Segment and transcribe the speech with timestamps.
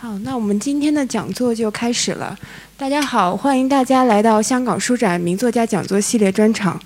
[0.00, 2.38] 好，那我们今天的讲座就开始了。
[2.76, 6.80] 大家好，欢迎大家来到香港书展名作家讲座系列专场。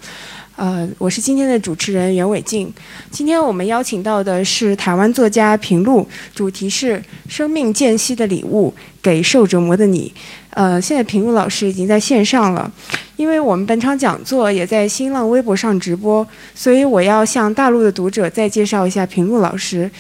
[0.57, 2.72] 呃，我是今天的主持人袁伟静。
[3.10, 6.96] 今天我们邀请到的是台湾作家平路，主题是
[7.28, 8.72] 《生命间隙的礼物
[9.02, 10.10] 给受折磨的你》。
[10.54, 12.72] 呃，现在平路老师已经在线上了，
[13.16, 19.90] 因为我们本场讲座也在新浪微博上直播，所以我要向大陆的读者再介绍一下平路老师。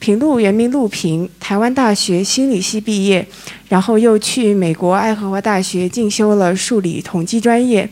[0.00, 3.24] 平路原名陆平，台湾大学心理系毕业，
[3.68, 7.86] 然后又去美国爱荷华大学进修了数理统计专业。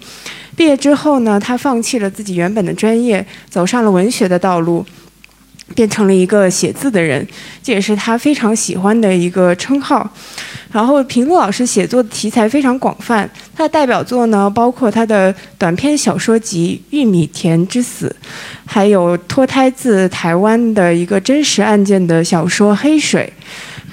[0.56, 4.84] 毕业之后呢，他放弃了自己原本的专业，走上了文学的道路。
[5.74, 7.26] 变成了一个写字的人，
[7.62, 10.08] 这也是他非常喜欢的一个称号。
[10.70, 18.14] 然后平路老师写作的题材非常广泛，他的代表作呢包括他的短篇小说集《玉米田之死》，
[18.66, 23.32] 还有脱胎自台湾的一个真实案件的小说《黑水》，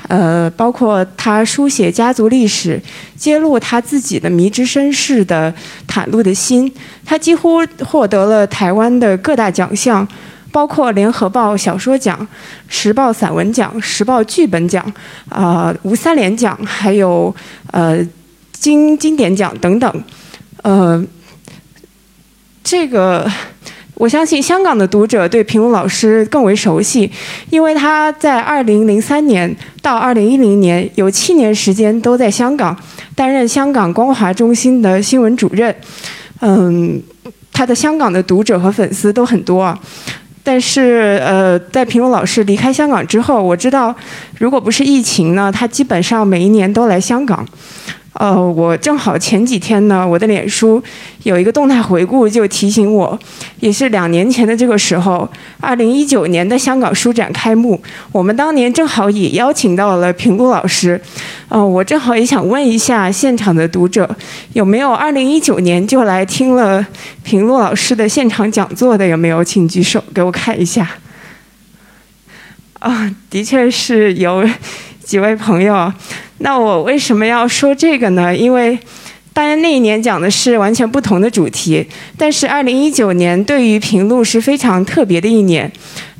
[0.09, 2.81] 呃，包括他书写家族历史、
[3.15, 5.53] 揭露他自己的迷之身世的
[5.89, 6.69] 《袒露的心》，
[7.05, 10.05] 他几乎获得了台湾的各大奖项。
[10.55, 12.25] 包括联合报小说奖、
[12.69, 14.81] 时报散文奖、时报剧本奖、
[15.27, 17.35] 啊吴三连奖，还有
[17.71, 17.99] 呃
[18.53, 20.03] 金经典奖等等。
[20.63, 21.03] 呃，
[22.63, 23.29] 这个
[23.95, 27.11] 我相信香港的读者对平路老师更为熟悉，
[27.49, 32.73] 因为他在2003年到2010年有七年时间都在香港
[33.13, 35.75] 担任香港光华中心的新闻主任。
[36.39, 37.01] 嗯，
[37.51, 39.77] 他的香港的读者和粉丝都很多啊。
[40.45, 43.93] 但是，呃，在平路老师离开香港之后，我知道，
[44.37, 47.43] 如果不是疫情呢，他基本上每一年都来香港。
[48.17, 50.81] 呃，我正好前几天呢，我的脸书
[51.23, 53.19] 有一个动态回顾，就提醒我，
[53.59, 57.81] 也是两年前的这个时候，二零一九年的香港书展开幕，
[58.13, 60.99] 我们当年正好也邀请到了平路老师。
[61.49, 64.09] 呃，我正好也想问一下现场的读者，
[64.53, 66.87] 有没有二零一九年就来听了
[67.21, 69.05] 平路老师的现场讲座的？
[69.05, 69.43] 有没有？
[69.43, 70.89] 请举手给我看一下。
[72.79, 74.47] 啊，的确是有。
[75.05, 75.93] 几位朋友，
[76.39, 78.35] 那我为什么要说这个呢？
[78.35, 78.77] 因为
[79.31, 81.85] 当然那一年讲的是完全不同的主题，
[82.17, 85.71] 但是二零一九年对于平路是非常特别的一年。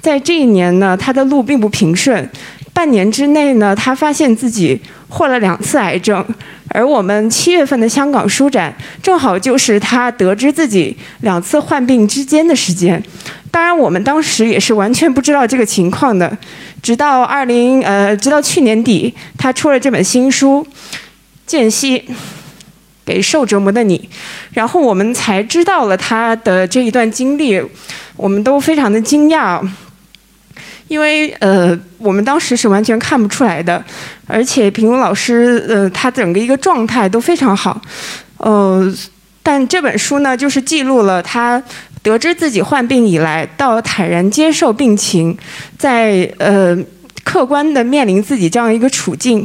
[0.02, 2.30] 在这一年呢，他的路并不平顺，
[2.74, 4.80] 半年之内呢，他发现自己
[5.10, 6.24] 患了两次癌症，
[6.70, 13.02] 而我们七月份的香港书展正好就是他得知自己两次患病之间的时间。
[13.52, 16.38] 当然，我们当时也是完全不知道这个情况的。
[16.82, 20.66] 直到二零呃，直到去年底，他出了这本新书
[21.48, 22.04] 《间隙
[23.06, 23.98] 给受折磨的你》，
[24.52, 27.62] 然后我们才知道了他的这一段经历，
[28.18, 29.66] 我们都非常的惊讶，
[30.88, 33.84] 因为呃，我们当时是完全看不出来的，
[34.28, 37.82] 而且平庸老师呃，他整个一个状态都非常好，
[38.38, 38.94] 呃，
[39.42, 41.62] 但这本书呢，就是记录了他。
[42.04, 45.36] 得知自己患病以来，到坦然接受病情，
[45.76, 46.78] 在呃
[47.24, 49.44] 客观的面临自己这样一个处境，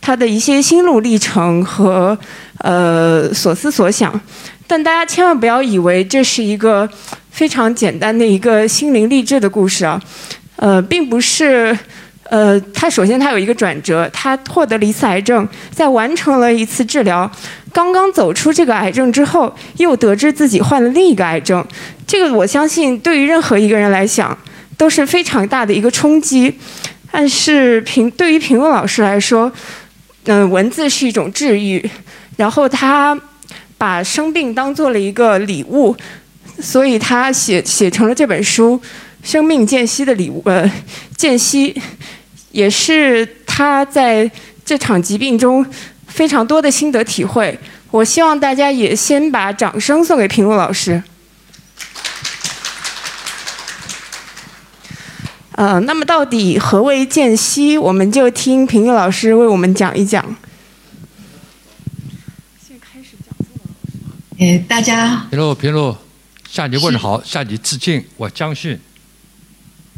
[0.00, 2.16] 他的一些心路历程和
[2.58, 4.20] 呃所思所想。
[4.68, 6.88] 但大家千万不要以为这是一个
[7.32, 10.00] 非常简单的一个心灵励志的故事啊，
[10.56, 11.76] 呃，并不是。
[12.28, 17.30] 呃，他首先他有一个转折，他获得了一次癌症，在完成了一次治疗，
[17.72, 21.64] 刚刚走出这个癌症之后，又得知自己患了另一个癌症，
[22.04, 24.36] 这个我相信对于任何一个人来讲
[24.76, 26.52] 都是非常大的一个冲击。
[27.12, 29.52] 但是评对于评论老师来说，
[30.24, 31.88] 嗯，文字是一种治愈，
[32.36, 33.16] 然后他
[33.78, 35.96] 把生病当做了一个礼物，
[36.60, 38.82] 所以他写写成了这本书。
[39.26, 40.70] 生命间隙的礼物，呃，
[41.16, 41.74] 间隙，
[42.52, 44.30] 也是他在
[44.64, 45.66] 这场疾病中
[46.06, 47.58] 非常多的心得体会。
[47.90, 51.02] 我希望大家也先把掌声送给平路老师。
[55.56, 57.76] 呃，那么到底何为间隙？
[57.76, 60.24] 我们就听平路老师为我们讲一讲。
[62.64, 63.46] 现在开始讲座
[64.06, 64.14] 了。
[64.38, 65.96] 哎，大家，平路，平路，
[66.48, 68.78] 向你问好，向你致敬，我江迅。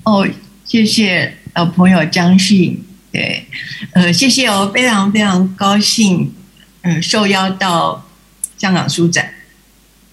[0.09, 0.27] 哦，
[0.65, 2.83] 谢谢呃朋友张信，
[3.13, 3.45] 对，
[3.93, 6.33] 呃谢谢哦，非常非常高兴，
[6.81, 8.09] 嗯受邀到
[8.57, 9.35] 香港书展。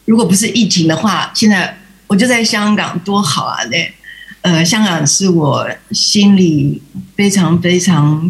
[0.04, 1.78] 如果不是疫情的话，现在
[2.08, 3.64] 我就在香港，多好啊！
[3.72, 3.94] 对，
[4.42, 6.82] 呃，香港是我心里
[7.16, 8.30] 非常非常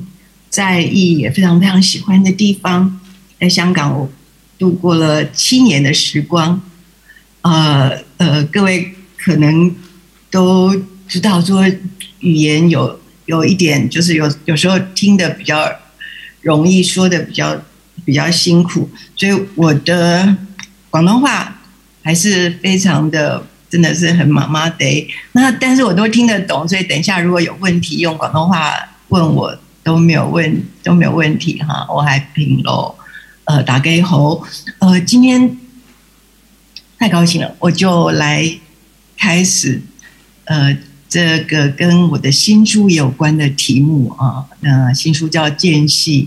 [0.52, 3.02] 在意，也非常非常喜欢的地方。
[3.40, 4.08] 在香港，我
[4.60, 6.62] 度过了七年的时光。
[7.42, 9.76] 呃呃，各位可能
[10.30, 10.80] 都。
[11.08, 11.64] 知道说
[12.20, 15.72] 语言有有一点，就是有有时候听的比较
[16.42, 17.62] 容易，说的比较
[18.04, 20.36] 比较辛苦，所以我的
[20.90, 21.60] 广东话
[22.04, 25.08] 还是非常的，真的是很妈妈得。
[25.34, 28.74] 那但是我都听得懂，所以等一下如果有问题，用广东话
[29.10, 31.88] 问我都没有问都没有问题哈。
[31.90, 32.96] 我还平喽，
[33.46, 34.44] 呃，打给猴，
[34.80, 35.58] 呃，今天
[36.98, 38.60] 太高兴了，我就来
[39.18, 39.82] 开始，
[40.46, 40.76] 呃。
[41.16, 46.24] 这个跟我的新书有关的题目啊，那新书叫《间隙》，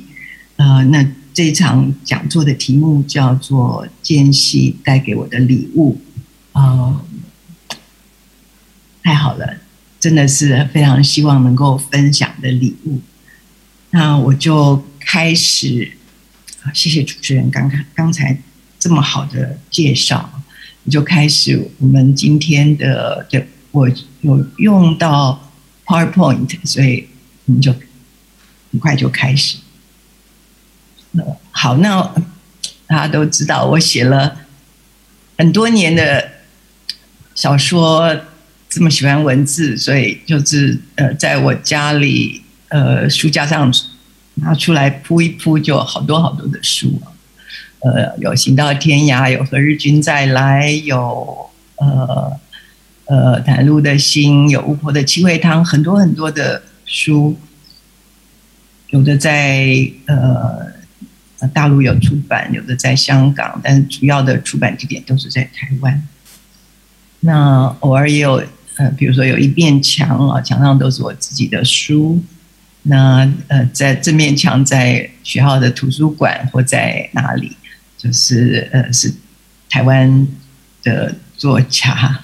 [0.56, 6.00] 呃，那这场讲座的题目叫做《间隙带给我的礼物》
[6.58, 7.02] 啊，
[9.02, 9.58] 太好了，
[10.00, 12.98] 真的是非常希望能够分享的礼物。
[13.90, 15.92] 那我就开始，
[16.72, 18.40] 谢谢主持人刚刚刚才
[18.78, 20.42] 这么好的介绍，
[20.84, 23.46] 我就开始我们今天的的。
[23.78, 23.88] 我
[24.22, 25.50] 有用到
[25.86, 27.08] PowerPoint，所以
[27.44, 27.72] 我们就
[28.72, 29.58] 很快就开始。
[31.52, 32.02] 好，那
[32.86, 34.36] 大家都知道，我写了
[35.36, 36.28] 很多年的
[37.36, 38.20] 小说，
[38.68, 43.72] 这么喜欢文字，所以就是呃，在我家里呃书架上
[44.34, 47.00] 拿出来铺一铺，就好多好多的书
[47.80, 52.40] 呃，有《行到天涯》，有《何日君再来》，有呃。
[53.08, 57.34] 呃，袒露的心有巫婆的七味汤，很多很多的书，
[58.90, 66.06] 有的在呃大陆有出版，有的在香港，但是主要的出版地点都是在台湾。
[67.20, 68.44] 那偶尔也有
[68.76, 72.22] 呃，比如说有一面墙啊，墙上都是我自己的书。
[72.82, 77.56] 那呃，在这面墙在学校的图书馆或在哪里，
[77.96, 79.14] 就是呃是
[79.70, 80.28] 台湾
[80.82, 82.20] 的作家。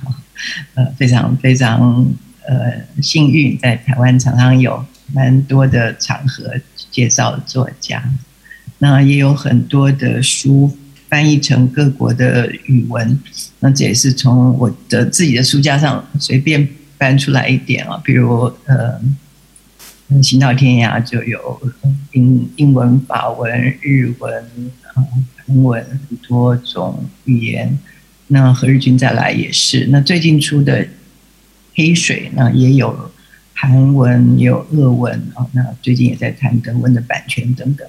[0.75, 2.07] 呃，非常非常
[2.47, 2.73] 呃
[3.03, 6.53] 幸运，在台湾常常有蛮多的场合
[6.91, 8.03] 介绍作家，
[8.79, 10.77] 那也有很多的书
[11.09, 13.19] 翻译成各国的语文，
[13.61, 19.01] 那这也是从我的自己的书架上随便搬出来一点啊，比如呃，
[20.23, 21.61] 行到天涯就有
[22.13, 24.45] 英英文、法文、日文、
[24.95, 25.05] 啊
[25.47, 27.79] 韩文很多种语言。
[28.29, 29.87] 那何日君再来也是。
[29.91, 30.85] 那最近出的
[31.75, 33.11] 《黑水》那也有
[33.53, 35.47] 韩文，也有俄文啊。
[35.53, 37.87] 那最近也在谈德文的版权等等。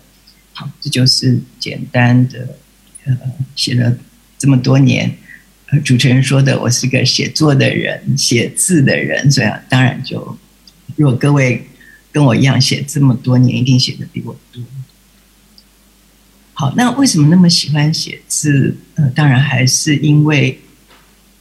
[0.53, 2.55] 好，这就是简单的
[3.05, 3.17] 呃，
[3.55, 3.97] 写了
[4.37, 5.15] 这么多年。
[5.67, 10.37] 呃，主持人说的，我是个写作的人，写字的人，所以当然就，
[10.95, 11.65] 如果各位
[12.11, 14.63] 跟我一样写这么多年，一定写的比我多。
[16.57, 18.77] 好，那为什么那么喜欢写字？
[18.95, 20.57] 呃，当然还是因为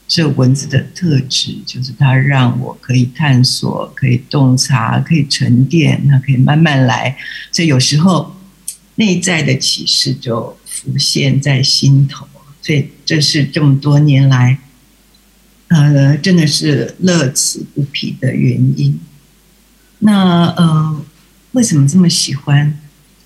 [0.09, 7.15] 这文字的特质，就是它让我可以探索、可以洞察、可以沉淀，那可以慢慢来。
[7.49, 8.35] 所以有时候
[8.95, 12.27] 内在的启示就浮现在心头。
[12.61, 14.59] 所以这是这么多年来，
[15.69, 18.99] 呃，真的是乐此不疲的原因。
[19.99, 21.01] 那呃，
[21.53, 22.77] 为什么这么喜欢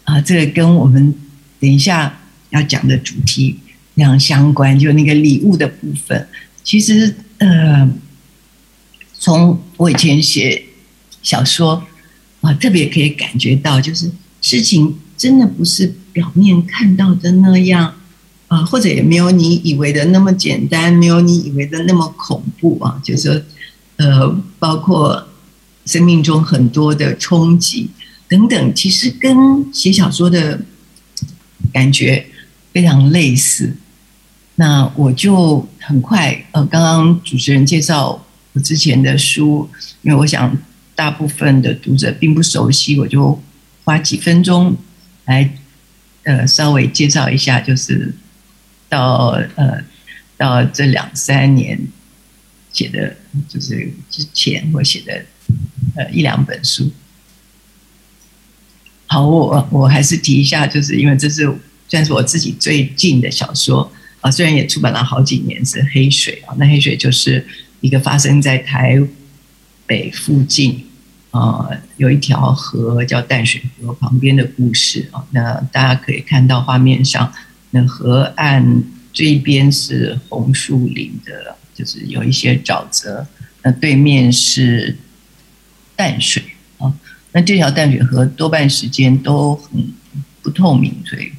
[0.03, 0.21] 啊？
[0.21, 1.15] 这个跟我们。
[1.60, 2.22] 等一下
[2.52, 3.60] 要讲的主题
[3.96, 6.28] 非常相关，就那个礼物的部分。
[6.64, 7.90] 其实，呃，
[9.18, 10.64] 从我以前写
[11.22, 11.84] 小说
[12.42, 14.10] 啊，特别可以感觉到，就是
[14.42, 17.94] 事情真的不是表面看到的那样
[18.48, 23.01] 啊，或者也没有你以为的那么简单，没有你以为的那么恐怖啊。
[23.04, 23.42] 就是说，
[23.98, 25.28] 呃，包括
[25.86, 27.89] 生命中很多的冲击
[28.30, 30.62] 等等，其实跟写小说的。
[31.72, 32.26] 感觉
[32.74, 33.76] 非常类似，
[34.56, 39.70] 那我就很快呃，刚刚主持人介绍我之前的书，
[40.02, 40.56] 因为我想
[40.96, 43.42] 大部分的读者并不熟悉，我就
[43.84, 44.76] 花几分钟
[45.26, 45.50] 来
[46.24, 48.14] 呃稍微介绍一下，就是
[48.88, 49.84] 到呃
[50.38, 51.80] 到这两三年
[52.72, 53.16] 写的，
[53.48, 55.26] 就是之前我写的
[55.96, 56.92] 呃一两本书。
[59.12, 61.51] 好，我我还是提一下，就是因为这是
[61.88, 66.56] 算是我自己最近的小说啊，虽然也出版了好几年，是《黑水》啊。
[66.60, 67.44] 那《黑水》就是
[67.82, 69.01] 一个发生在台
[69.88, 70.86] 北附近
[71.32, 75.25] 啊，有一条河叫淡水河旁边的故事啊。
[75.32, 77.34] 那大家可以看到画面上，
[77.72, 83.25] 那河岸这一边是红树林的，就是有一些沼泽，
[83.63, 84.96] 那对面是
[85.96, 86.44] 淡水。
[87.31, 89.93] 那这条淡水河多半时间都很
[90.41, 91.31] 不透明，所以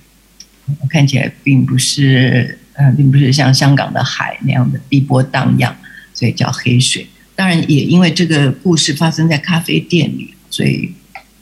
[0.89, 5.75] 看起来并不是呃，并不是像香港的海那样的碧波荡漾，
[6.15, 7.07] 所以叫黑水。
[7.35, 10.93] 当然，也因为这个故事发生在咖啡店里，所以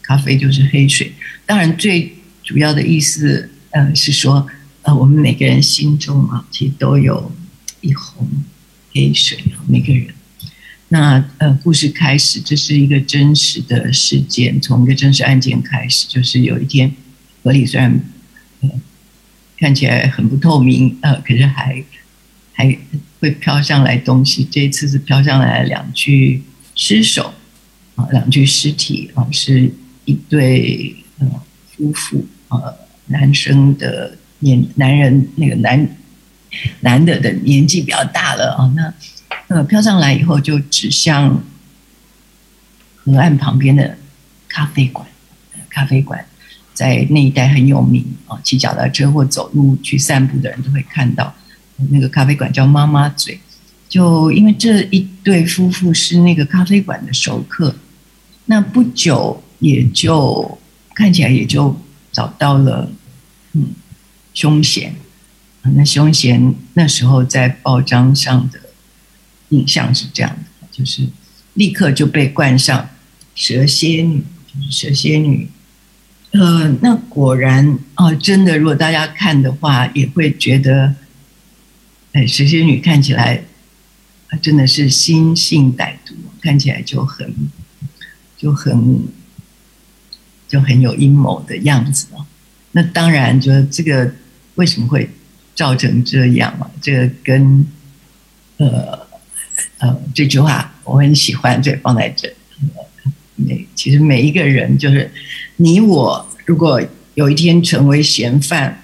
[0.00, 1.12] 咖啡就是黑水。
[1.44, 2.12] 当然，最
[2.42, 4.46] 主要的意思，呃，是说，
[4.82, 7.30] 呃，我们每个人心中啊，其实都有
[7.80, 8.24] 一泓
[8.94, 10.06] 黑水，每个人。
[10.90, 16.90] 那呃，故事开始，这是一个真实的事件，从一个真实案件开始，就是有一天，
[17.42, 18.00] 河里虽然
[18.62, 18.70] 呃
[19.58, 21.84] 看起来很不透明，呃，可是还
[22.54, 22.78] 还
[23.20, 24.48] 会飘上来东西。
[24.50, 26.42] 这一次是飘上来了两具
[26.74, 27.34] 尸首，
[27.94, 29.70] 啊，两具尸体啊，是
[30.06, 31.26] 一对呃
[31.76, 32.74] 夫妇，呃，
[33.08, 35.86] 男生的年男人那个男
[36.80, 38.94] 男的的年纪比较大了啊，那。
[39.48, 41.42] 呃，飘上来以后就指向
[42.96, 43.96] 河岸旁边的
[44.46, 45.06] 咖啡馆。
[45.70, 46.22] 咖啡馆
[46.74, 51.34] 在那一带很有名啊，骑脚踏车或走路去散步的人都会看到。
[51.90, 53.40] 那个咖啡馆叫妈妈嘴，
[53.88, 57.74] 就因为这一对夫妇是那个咖啡馆的熟客，
[58.46, 60.58] 那不久也就
[60.94, 61.74] 看起来也就
[62.12, 62.90] 找到了
[63.52, 63.68] 嗯
[64.34, 64.94] 凶嫌。
[65.62, 68.60] 那凶嫌那时候在报章上的。
[69.50, 71.08] 印象是这样的，就是
[71.54, 72.90] 立刻就被冠上
[73.34, 75.48] 蛇蝎女，就是蛇蝎女。
[76.32, 80.94] 呃，那果然啊，真的，如果大家看的话，也会觉得，
[82.12, 83.44] 哎，蛇蝎女看起来，
[84.42, 87.34] 真的是心性歹毒，看起来就很
[88.36, 89.08] 就很
[90.46, 92.26] 就很有阴谋的样子哦。
[92.72, 94.12] 那当然，就这个
[94.56, 95.08] 为什么会
[95.54, 96.70] 造成这样啊？
[96.82, 97.66] 这个跟
[98.58, 99.07] 呃。
[99.78, 102.32] 呃，这句话我很喜欢，所以放在这。
[103.36, 105.10] 每其实每一个人，就是
[105.56, 106.82] 你我，如果
[107.14, 108.82] 有一天成为嫌犯，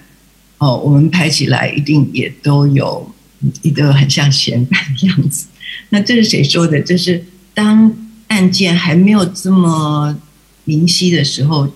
[0.57, 3.13] 哦，我们拍起来一定也都有
[3.61, 5.47] 一个很像嫌犯的样子。
[5.89, 6.81] 那这是谁说的？
[6.81, 7.93] 这是当
[8.29, 10.17] 案件还没有这么
[10.63, 11.69] 明晰的时候，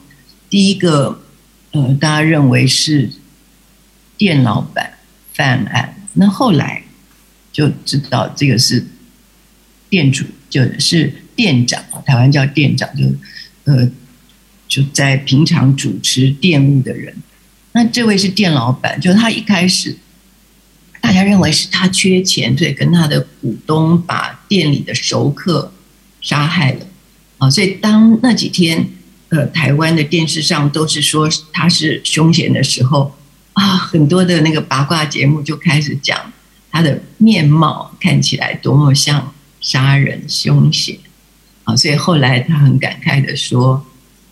[0.49, 1.21] 第一个，
[1.71, 3.11] 呃，大家认为是
[4.17, 4.93] 店老板
[5.33, 6.83] 犯案，那后来。
[7.51, 8.85] 就知道这个是
[9.89, 13.05] 店主，就是店长，台湾叫店长，就
[13.65, 13.89] 呃
[14.67, 17.15] 就在平常主持店务的人。
[17.71, 19.97] 那这位是店老板，就他一开始
[21.01, 25.73] 大家认为是他缺钱，所以跟他的股东把店里的熟客
[26.21, 26.85] 杀害了
[27.39, 27.49] 啊。
[27.49, 28.87] 所以当那几天
[29.29, 33.17] 呃台湾的电视上都是说他是凶险的时候
[33.53, 36.31] 啊，很多的那个八卦节目就开始讲。
[36.71, 40.97] 他的面貌看起来多么像杀人凶险
[41.63, 41.75] 啊！
[41.75, 43.85] 所以后来他很感慨的说：“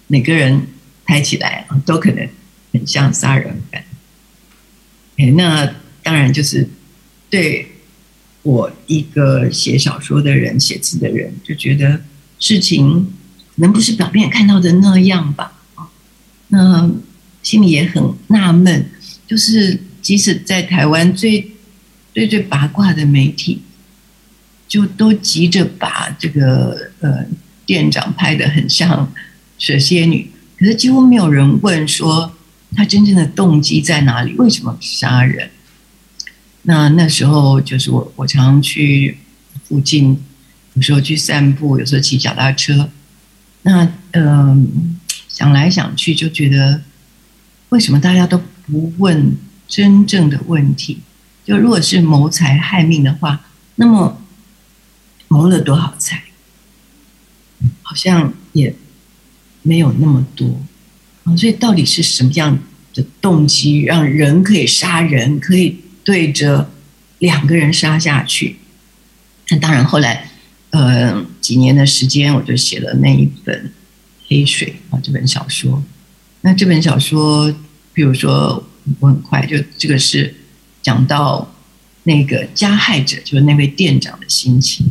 [0.07, 0.67] 每个人
[1.05, 2.27] 拍起来啊，都可能
[2.73, 3.83] 很像杀人犯。”
[5.17, 5.65] 哎，那
[6.03, 6.69] 当然就是
[7.29, 7.67] 对
[8.43, 12.01] 我一个写小说的人、写字的人，就觉得
[12.39, 13.13] 事情
[13.55, 15.53] 能不是表面看到的那样吧？
[15.75, 15.89] 啊，
[16.49, 16.89] 那
[17.43, 18.89] 心里也很纳闷，
[19.25, 21.51] 就是即使在台湾最。
[22.13, 23.61] 最最八卦的媒体，
[24.67, 27.25] 就都急着把这个呃
[27.65, 29.11] 店长拍的很像
[29.57, 32.33] 蛇蝎女，可是几乎没有人问说
[32.75, 35.49] 他真正的动机在哪里，为什么杀人？
[36.63, 39.17] 那那时候就是我我常常去
[39.63, 40.19] 附近，
[40.73, 42.89] 有时候去散步，有时候骑脚踏车，
[43.61, 44.97] 那嗯
[45.29, 46.81] 想来想去就觉得，
[47.69, 50.99] 为什么大家都不问真正的问题？
[51.45, 53.39] 就如果是谋财害命的话，
[53.75, 54.21] 那么
[55.27, 56.23] 谋了多少财，
[57.81, 58.73] 好像也
[59.61, 60.61] 没有那么多
[61.23, 61.35] 啊。
[61.35, 62.59] 所以到底是什么样
[62.93, 66.71] 的动机，让人可以杀人，可以对着
[67.19, 68.57] 两个人杀下去？
[69.49, 70.29] 那当然，后来
[70.71, 73.55] 呃几年的时间，我就写了那一本
[74.27, 75.83] 《黑水》啊这本小说。
[76.41, 77.53] 那这本小说，
[77.93, 78.67] 比如说
[78.99, 80.35] 我很快就这个是。
[80.83, 81.53] 讲到
[82.03, 84.89] 那个加害者，就是那位店长的心情，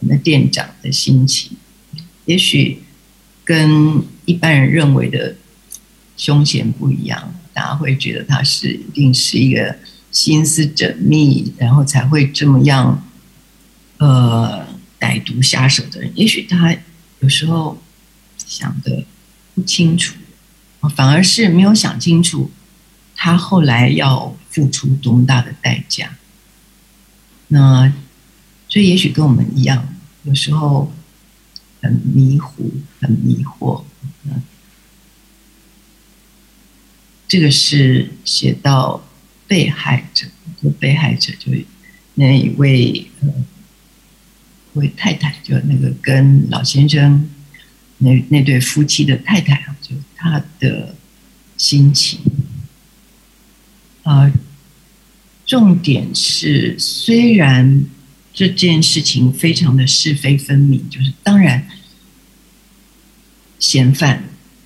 [0.00, 1.56] 那店长的心情，
[2.24, 2.82] 也许
[3.44, 5.36] 跟一般人认为的
[6.16, 7.34] 凶险不一样。
[7.52, 9.76] 大家会觉得他是一定是一个
[10.10, 13.04] 心思缜密，然后才会这么样，
[13.96, 14.66] 呃，
[15.00, 16.12] 歹毒下手的人。
[16.14, 16.76] 也许他
[17.20, 17.80] 有时候
[18.36, 19.04] 想的
[19.54, 20.14] 不清楚，
[20.94, 22.50] 反而是没有想清楚，
[23.14, 24.36] 他后来要。
[24.50, 26.16] 付出多么大的代价？
[27.48, 27.92] 那
[28.68, 30.92] 所以也许跟我们一样，有时候
[31.80, 32.70] 很迷糊、
[33.00, 33.82] 很迷惑。
[37.26, 39.06] 这个是写到
[39.46, 40.26] 被害者，
[40.62, 41.52] 就被害者就
[42.14, 43.28] 那一位呃，
[44.74, 47.28] 位太太，就那个跟老先生
[47.98, 50.94] 那那对夫妻的太太啊，就他的
[51.58, 52.20] 心情。
[54.04, 54.32] 啊，
[55.44, 57.84] 重点是，虽然
[58.38, 61.66] 这件事情非常的是非分明，就是当然，
[63.58, 64.22] 嫌犯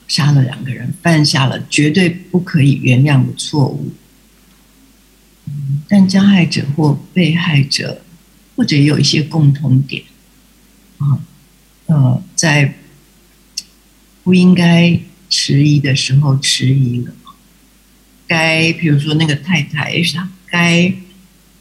[0.07, 3.91] 杀了两个人，犯下了绝对不可以原谅的错误，
[5.89, 8.03] 但加害者或被害者，
[8.57, 10.03] 或者有一些共同点，
[10.99, 11.25] 啊，
[11.87, 12.75] 呃，在
[14.23, 15.01] 不应该
[15.31, 17.15] 迟疑的时候迟疑了。
[18.27, 19.95] 该比如说那个太太，
[20.45, 20.93] 该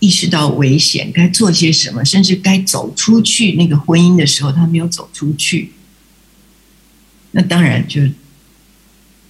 [0.02, 5.74] 意识到危险，该做些什么，甚至该走出去那个婚姻的时候，他没有走出去。
[7.34, 8.02] 那当然就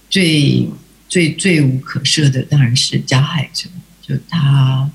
[0.08, 0.66] 最
[1.10, 3.68] 最最无可赦的，当然是加害者，
[4.00, 4.90] 就他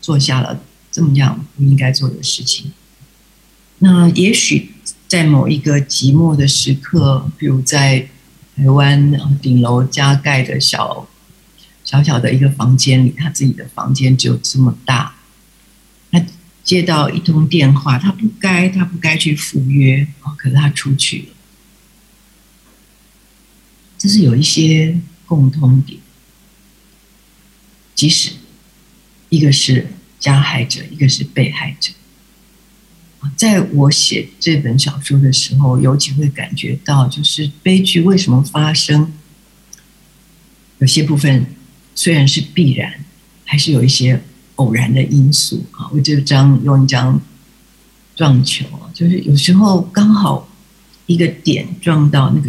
[0.00, 2.72] 做下了这么样不应该做的事情。
[3.78, 4.72] 那也许
[5.06, 8.08] 在某一个寂寞的时刻，比如在
[8.56, 11.08] 台湾顶楼加盖的小。
[11.88, 15.16] 小小的一个房间里，他自己的房间只有这么大。
[16.10, 16.22] 他
[16.62, 21.26] 接到一通电话，他不该，他不该去赴约啊，可是他出去了。
[23.96, 25.98] 这是有一些共通点，
[27.94, 28.32] 即使
[29.30, 29.86] 一个是
[30.20, 31.94] 加害者，一个是被害者。
[33.34, 39.10] 在我写这本小说的时候，尤其会感觉到，就是悲剧为什么发生，
[40.80, 41.54] 有些部分。
[41.98, 43.04] 虽然是必然，
[43.44, 44.22] 还是有一些
[44.54, 45.90] 偶然的因素啊。
[45.92, 47.20] 我这张用一张
[48.14, 48.64] 撞球，
[48.94, 50.48] 就是有时候刚好
[51.06, 52.48] 一个点撞到那个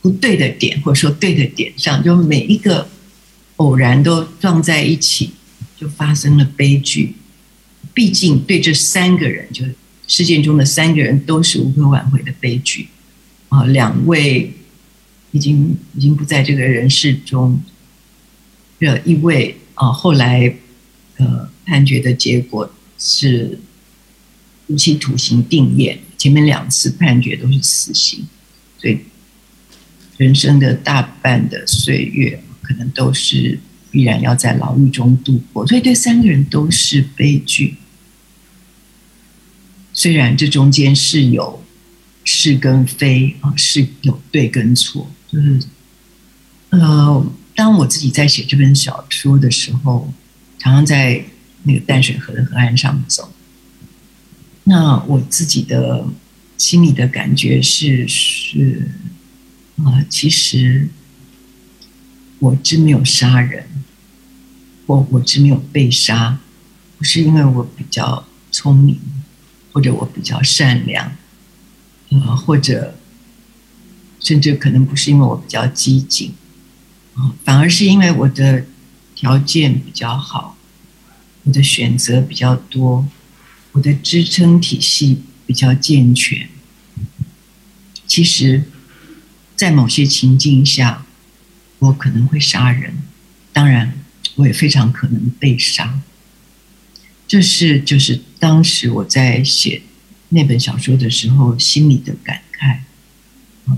[0.00, 2.86] 不对的点，或者说对的点上，就每一个
[3.56, 5.32] 偶然都撞在一起，
[5.76, 7.16] 就发生了悲剧。
[7.92, 9.74] 毕竟对这三个人，就是
[10.06, 12.86] 事件中的三个人，都是无可挽回的悲剧
[13.48, 13.64] 啊。
[13.64, 14.52] 两位
[15.32, 17.60] 已经已经不在这个人世中。
[18.84, 20.54] 这一位啊，后来
[21.16, 23.58] 呃判决的结果是
[24.66, 28.26] 无期徒刑定谳，前面两次判决都是死刑，
[28.78, 28.98] 所以
[30.18, 33.58] 人生的大半的岁月可能都是
[33.90, 37.76] 必然要在牢狱中度过，所以对三个人都是悲剧。
[39.94, 41.64] 虽然这中间是有
[42.22, 45.58] 是跟非啊，是有对跟错，就是
[46.68, 47.26] 呃。
[47.54, 50.12] 当我自己在写这本小说的时候，
[50.58, 51.24] 常常在
[51.62, 53.32] 那个淡水河的河岸上走。
[54.64, 56.06] 那我自己的
[56.58, 58.90] 心里的感觉是是
[59.76, 60.88] 啊，其实
[62.38, 63.66] 我真没有杀人，
[64.86, 66.38] 我我真没有被杀，
[66.98, 68.98] 不是因为我比较聪明，
[69.72, 71.16] 或者我比较善良，
[72.10, 72.96] 啊，或者
[74.18, 76.32] 甚至可能不是因为我比较机警。
[77.44, 78.66] 反而是因为我的
[79.14, 80.56] 条件比较好，
[81.44, 83.06] 我的选择比较多，
[83.72, 86.48] 我的支撑体系比较健全。
[88.06, 88.64] 其实，
[89.56, 91.06] 在某些情境下，
[91.78, 93.02] 我可能会杀人，
[93.52, 93.98] 当然，
[94.36, 96.00] 我也非常可能被杀。
[97.26, 99.82] 这是就是当时我在写
[100.28, 102.80] 那本小说的时候心里的感慨。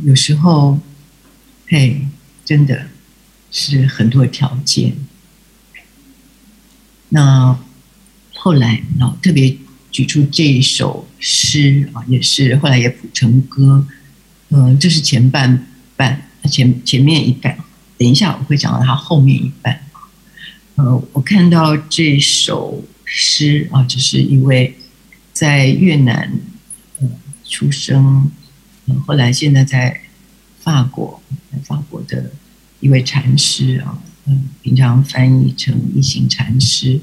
[0.02, 0.80] 有时候，
[1.68, 2.08] 嘿，
[2.44, 2.88] 真的。
[3.50, 4.94] 是很多条件。
[7.08, 7.58] 那
[8.34, 9.56] 后来，那特别
[9.90, 13.86] 举出这一首诗啊，也是后来也谱成歌。
[14.48, 17.56] 嗯，这是前半半，前前面一半。
[17.96, 19.80] 等一下我会讲到它后面一半。
[20.74, 24.76] 呃，我看到这首诗啊，这是一位
[25.32, 26.32] 在越南
[27.44, 28.30] 出生，
[29.06, 30.02] 后来现在在
[30.60, 32.32] 法国，在法国的。
[32.86, 37.00] 一位禅师啊，嗯，平常翻译成一行禅师。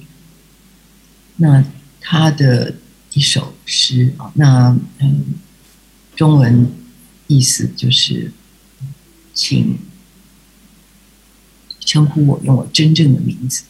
[1.35, 1.61] 那
[1.99, 2.75] 他的
[3.11, 5.33] 一首诗啊，那嗯，
[6.15, 6.71] 中文
[7.27, 8.31] 意思就是，
[9.33, 9.77] 请
[11.81, 13.65] 称呼我用我真正的名字。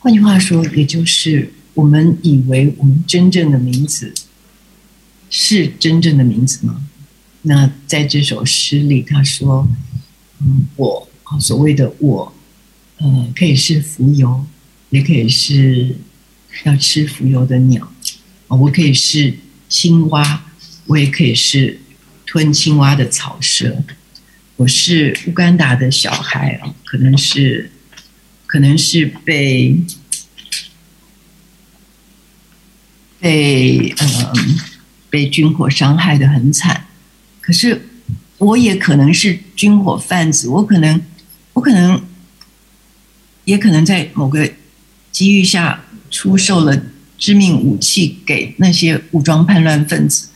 [0.00, 4.12] 换句话说，也就是我们以为我们真正的名字
[5.30, 6.84] 是真正的名字吗？
[7.42, 9.68] 那在这首诗里，他说
[10.42, 12.34] ：“嗯，我所谓的我，
[12.96, 14.44] 呃，可以是浮游，
[14.90, 15.96] 也可以是
[16.64, 17.92] 要吃浮游的鸟，
[18.48, 20.44] 啊，我可以是青蛙，
[20.86, 21.80] 我也可以是
[22.26, 23.84] 吞青蛙的草蛇。
[24.56, 27.70] 我是乌干达的小孩啊，可能是，
[28.46, 29.76] 可能是被
[33.20, 34.58] 被嗯
[35.08, 36.86] 被军火伤害的很惨。”
[37.48, 37.80] 可是，
[38.36, 41.00] 我也可能是军火贩子，我可能，
[41.54, 41.98] 我可能，
[43.46, 44.52] 也可能在某个
[45.10, 46.78] 机遇下出售了
[47.16, 50.28] 致命武器给那些武装叛乱分子。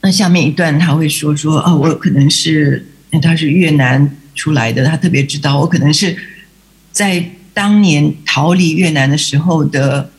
[0.00, 2.84] 那下面一段他会说说哦，我可能是
[3.22, 6.18] 他是越南出来的，他特别知道我可能是
[6.90, 10.10] 在当年逃离越南的时候的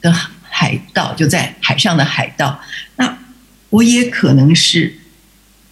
[0.00, 2.60] 的海盗，就在海上的海盗。
[2.96, 3.16] 那
[3.70, 4.98] 我也可能是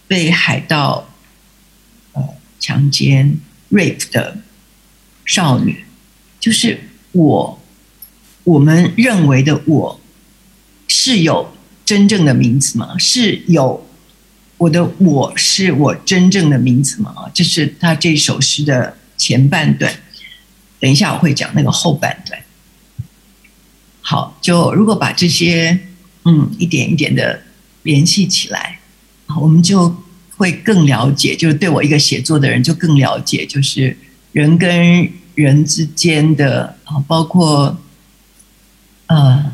[0.07, 1.09] 被海盗
[2.13, 2.23] 呃
[2.59, 3.39] 强奸
[3.71, 4.37] rape 的
[5.25, 5.85] 少女，
[6.39, 6.79] 就是
[7.11, 7.59] 我
[8.43, 9.99] 我们认为的我
[10.87, 11.53] 是有。
[11.85, 12.97] 真正的名字吗？
[12.97, 13.87] 是有
[14.57, 17.13] 我的，我是我真正的名字吗？
[17.15, 19.93] 啊，这是他这首诗的前半段。
[20.79, 22.41] 等一下我会讲那个后半段。
[24.01, 25.79] 好，就如果把这些
[26.23, 27.43] 嗯一点一点的
[27.85, 28.81] 联系起来，
[29.39, 29.95] 我们就
[30.35, 33.95] 会更了解，就是对我一个写作的人就更了解，就是
[34.33, 37.79] 人跟人之间的啊，包括
[39.07, 39.53] 呃。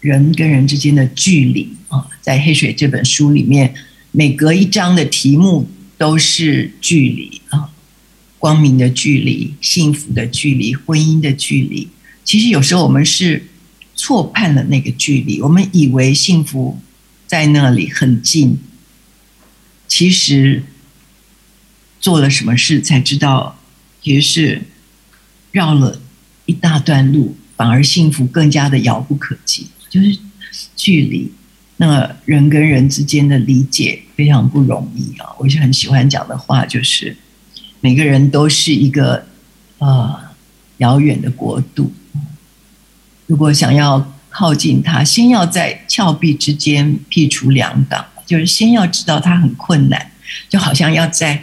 [0.00, 3.74] 人跟人之间的距离啊，在《黑水》这本书里面，
[4.12, 7.70] 每隔一章的题目都是距离啊，
[8.38, 11.88] 光明的距离、幸福的距离、婚姻的距离。
[12.22, 13.48] 其实有时候我们是
[13.96, 16.78] 错判了那个距离，我们以为幸福
[17.26, 18.58] 在那里很近，
[19.88, 20.62] 其实
[22.00, 23.58] 做了什么事才知道，
[24.02, 24.62] 其实是
[25.50, 26.00] 绕了
[26.44, 29.66] 一大段路，反而幸福更加的遥不可及。
[29.88, 30.18] 就是
[30.74, 31.32] 距离，
[31.78, 35.34] 那人跟人之间的理解非常不容易啊！
[35.38, 37.16] 我是很喜欢讲的话，就是
[37.80, 39.26] 每个人都是一个
[39.78, 40.18] 呃
[40.78, 41.92] 遥远的国度。
[43.26, 50.10] 如果想要靠近他，先要在峭壁之间辟除两港，就是先要知道他很困难，
[50.50, 51.42] 就好像要在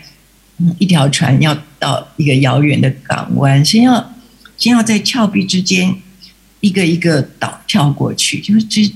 [0.77, 4.13] 一条船要到一个遥远的港湾，先要
[4.60, 5.95] 先要在峭壁之间。
[6.60, 8.89] 一个一个岛跳过去，就是知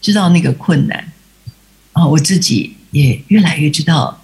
[0.00, 1.12] 知道那个困难
[1.92, 2.06] 啊！
[2.06, 4.22] 我自己也越来越知道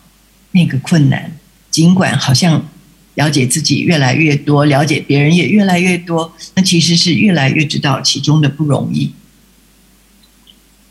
[0.52, 1.32] 那个困难，
[1.72, 2.64] 尽管好像
[3.14, 9.12] 了解自己越来越多，了解别人也越来越多，那其实是越来越知道其中的不容易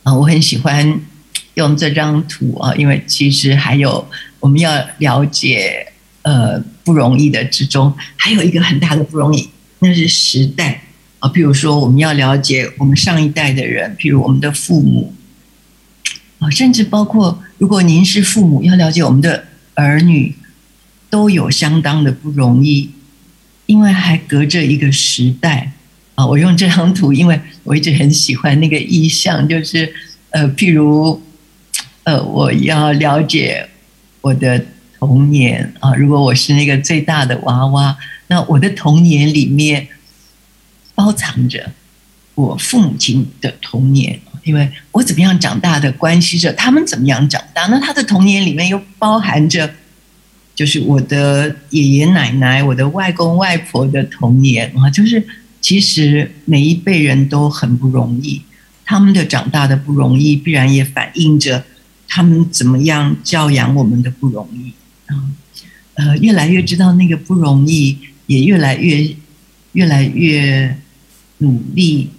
[0.03, 0.13] 啊！
[0.13, 1.01] 我很喜欢
[1.55, 4.07] 用这张图啊，因为其实还有
[4.39, 10.81] 我们要了解呃不容易的之中，还有一个很大的不容易，那是时代。
[11.19, 15.13] 啊，譬如说，我们要了解我们上一代的人，譬如我们的父母，
[16.39, 20.35] 啊，甚至包括如果您是父母，要了解我们的儿女，
[21.13, 22.89] 都有相当的不容易，
[23.67, 25.71] 因为还隔着一个时代。
[26.15, 29.93] 啊，我用这张图，因为我一直很喜欢那个意象，就是
[30.31, 31.21] 呃，譬如
[32.03, 33.69] 呃，我要了解
[34.21, 34.65] 我的
[34.97, 37.95] 童年啊，如果我是那个最大的娃娃，
[38.25, 39.87] 那我的童年里面。
[40.95, 41.71] 包藏着
[42.35, 47.65] 我父母亲的童年，因为我怎么样长大的关系着他们怎么样长大。
[47.65, 49.73] 那他的童年里面又包含着，
[50.55, 54.89] 就是我的爷爷奶奶、我的外公外婆的童年啊。
[54.89, 55.25] 就是
[55.61, 58.41] 其实每一辈人都很不容易，
[58.85, 61.63] 他们的长大的不容易，必然也反映着
[62.07, 64.73] 他们怎么样教养我们的不容易
[65.07, 65.29] 啊。
[65.95, 69.15] 呃，越来越知道那个不容易，也越来越
[69.73, 70.77] 越来越。
[71.39, 72.09] 努力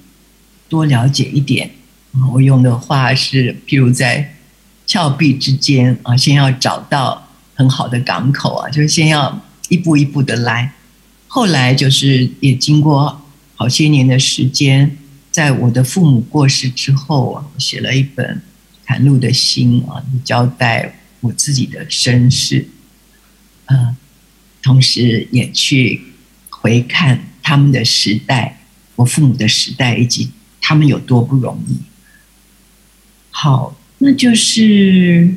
[0.68, 1.70] 多了解一点
[2.12, 4.34] 啊我用的话是，譬如在
[4.86, 7.23] 峭壁之间啊，先要找到
[7.54, 10.72] 很好的港口啊，就是先要一步一步的来。
[11.26, 13.22] 后来就是也经过
[13.56, 14.96] 好些年的时间，
[15.30, 18.42] 在我的父母过世之后啊，我写了一本
[18.86, 22.68] 袒露的心啊，交代我自己的身世，
[23.66, 23.96] 嗯，
[24.62, 26.02] 同时也去
[26.50, 28.60] 回看他们的时代。
[28.96, 31.76] 我父母的时代以及他们有多不容易。
[33.30, 35.34] 好，那就是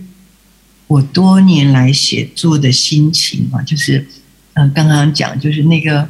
[0.87, 4.07] 我多年来写作的心情嘛，就是
[4.53, 6.09] 嗯，刚刚讲就是那个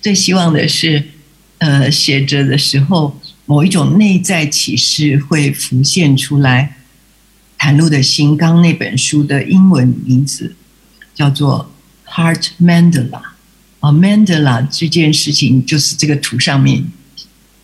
[0.00, 1.04] 最希望的是，
[1.58, 6.76] 呃，写着的时候某一种内在启示会浮现出来。
[7.58, 10.56] 袒露的心，刚那本书的英文名字
[11.14, 11.72] 叫做
[12.12, 13.08] 《Heart Mandala》。
[13.78, 16.84] 啊，Mandela 这件事情就是这个图上面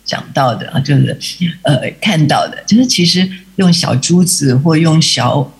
[0.05, 1.17] 讲到的啊，就是
[1.63, 5.51] 呃看到的，就是其实用小珠子或用小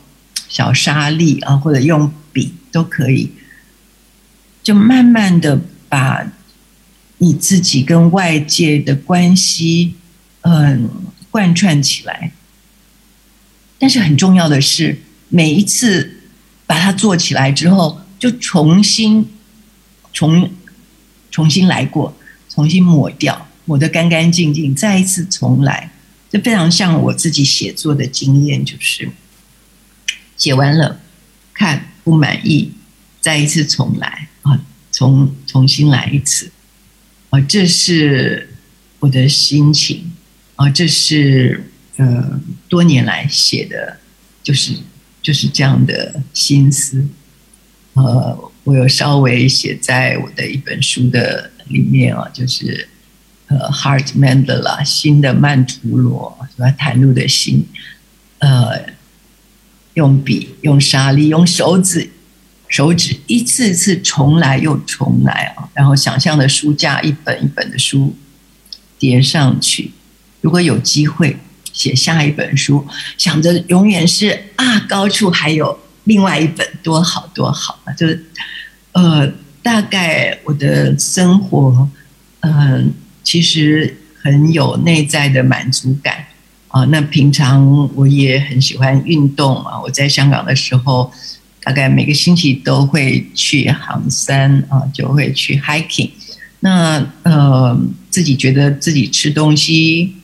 [0.50, 3.32] 小沙粒啊，或者用笔都可以，
[4.62, 6.30] 就慢慢的把
[7.20, 9.94] 你自己跟外界的关系
[10.42, 10.90] 嗯
[11.32, 12.32] 贯穿起来。
[13.78, 16.18] 但是很重要的是，每一次
[16.66, 19.26] 把它做起来之后，就重新
[20.12, 20.50] 重
[21.32, 22.14] 重新来过，
[22.50, 25.92] 重新抹掉，抹得干干净净，再一次重来。
[26.30, 29.10] 这非常像我自己写作的经验，就是
[30.40, 31.00] 写完了
[31.54, 32.72] 看不满意，
[33.22, 34.60] 再一次重来啊，
[34.92, 36.52] 重重新来一次
[37.30, 38.50] 啊，这是
[39.00, 40.12] 我的心情
[40.56, 44.00] 啊，这是呃多年来写的，
[44.42, 44.74] 就是
[45.22, 47.06] 就是这样的心思。
[47.94, 52.90] 呃，我有稍微写在我的一本书的里面啊，就是。
[53.52, 56.72] 呃，Heart Mandela，新的曼陀罗，是吧？
[56.78, 57.66] 袒露的心，
[58.38, 58.86] 呃，
[60.00, 62.10] 用笔、用沙粒、用手指、
[62.70, 65.68] 手指一次次重来又重来啊！
[65.74, 68.16] 然后想象的书架一本一本的书
[68.98, 69.92] 叠上去。
[70.40, 71.36] 如果有机会
[71.74, 77.92] 写下一本书，想着永远是啊，高处还有另外一本，多好多好啊！
[77.92, 78.26] 就是
[78.94, 79.30] 呃，
[79.62, 81.90] 大概我的生活，
[82.40, 82.94] 嗯。
[83.22, 86.26] 其实很有内在的满足感
[86.70, 86.86] 啊！
[86.86, 89.80] 那平常我也很喜欢运动啊！
[89.82, 91.12] 我在香港的时候，
[91.64, 96.10] 大概每个星期都会去行山啊，就会去 hiking。
[96.62, 97.80] 那呃，
[98.10, 100.16] 自己觉得自己吃东西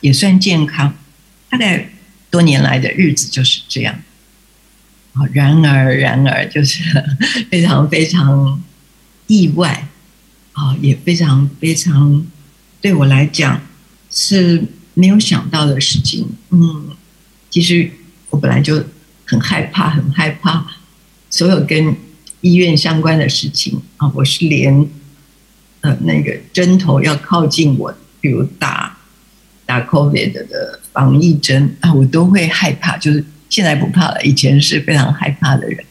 [0.00, 0.94] 也算健康，
[1.48, 1.88] 大概
[2.30, 3.94] 多年来的日子就是这样
[5.14, 5.22] 啊。
[5.32, 6.82] 然而，然而，就是
[7.50, 8.62] 非常非常
[9.26, 9.88] 意外
[10.52, 12.26] 啊，也非常非常。
[12.80, 13.62] 对我来讲
[14.10, 14.62] 是
[14.94, 16.26] 没有想到的事情。
[16.50, 16.88] 嗯，
[17.50, 17.90] 其实
[18.30, 18.82] 我本来就
[19.24, 20.66] 很害怕，很害怕
[21.30, 21.94] 所有跟
[22.40, 24.10] 医院相关的事情啊。
[24.14, 24.88] 我是连
[25.82, 28.98] 呃那个针头要靠近我，比如打
[29.66, 32.96] 打 COVID 的防疫针啊，我都会害怕。
[32.96, 35.84] 就是现在不怕了，以前是非常害怕的人。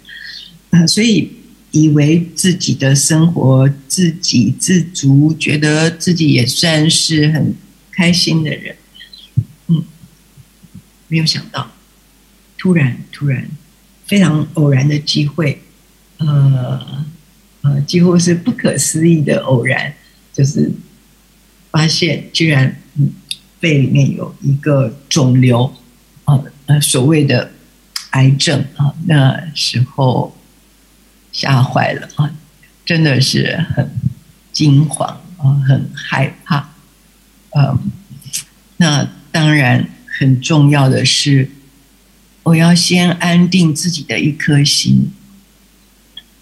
[0.72, 1.32] 嗯，所以。
[1.76, 7.52] 以为自己的生活自给自足，觉得自己也算是很
[7.92, 8.76] 开心的人，
[11.14, 11.70] 没有想到，
[12.58, 13.48] 突然突然
[14.08, 15.62] 非常偶然的机会，
[16.18, 17.06] 呃
[17.62, 19.94] 呃，几乎是不可思议的偶然，
[20.34, 20.72] 就是
[21.70, 23.14] 发现居然嗯
[23.60, 25.72] 肺里面有一个肿瘤，
[26.26, 27.52] 呃呃所谓的
[28.10, 30.36] 癌症啊，那时候。
[31.36, 32.30] 吓坏了啊！
[32.86, 33.90] 真的是很
[34.52, 36.70] 惊慌啊，很害怕。
[37.58, 37.92] 嗯，
[38.78, 39.90] 那当然
[40.24, 41.50] 很重要的是，
[42.44, 45.12] 我要先安定自己的一颗心。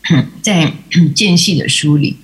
[0.41, 0.73] 在
[1.15, 2.17] 间隙的书里，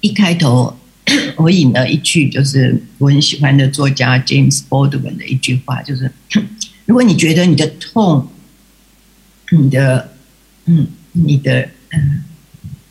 [0.00, 0.78] 一开头
[1.36, 6.10] 我引了一句，就是我很喜欢的作家 James Baldwin 的一句话，就是：
[6.86, 8.30] 如果你觉得你的痛，
[9.50, 10.14] 你的，
[10.64, 11.70] 嗯，你的。
[11.90, 12.22] 嗯，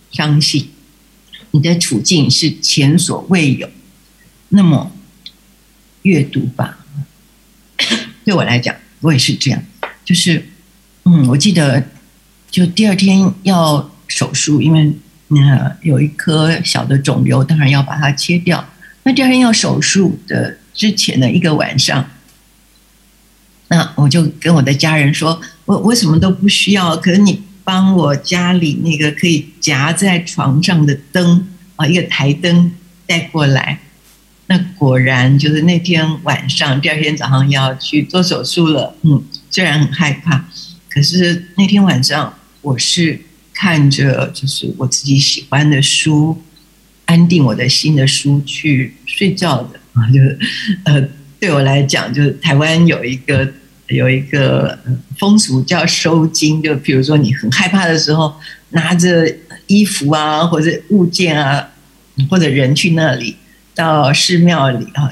[0.10, 0.70] 相信
[1.52, 3.70] 你的处境是前所未有。
[4.50, 4.92] 那么，
[6.02, 6.87] 阅读吧。
[8.28, 9.64] 对我来讲，我也是这样。
[10.04, 10.46] 就是，
[11.06, 11.82] 嗯，我记得，
[12.52, 14.92] 就第二天要手术，因为
[15.30, 18.68] 那有一颗小的肿瘤，当然要把它切掉。
[19.04, 22.10] 那第二天要手术的之前的一个晚上，
[23.70, 32.72] 那我就跟我的家人说：“我我什么都不需要，可是你。”帮我家里那个可以夹在床上的灯啊，一个台灯
[33.06, 33.78] 带过来。
[34.48, 38.96] 那果然就是那天晚上，第二天早上要去做手术了。
[39.04, 40.50] 嗯，虽然很害怕，
[40.90, 43.20] 可是那天晚上我是
[43.54, 46.42] 看着就是我自己喜欢的书，
[47.06, 50.10] 安定我的心的书去睡觉的啊。
[50.12, 50.40] 就是
[50.86, 51.08] 呃，
[51.40, 53.48] 对我来讲，就是台湾有一个。
[53.90, 54.78] 有一个
[55.18, 58.36] 风俗叫收金，就比如说你很害怕的时候，
[58.72, 59.26] 拿着
[59.68, 61.70] 衣服啊，或者物件啊，
[62.30, 63.38] 或者人去那里，
[63.78, 65.08] 到寺庙里啊，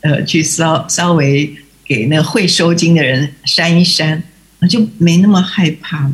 [0.00, 4.22] 呃，去稍稍微给那会收金的人扇一扇，
[4.60, 6.12] 那就没那么害怕了。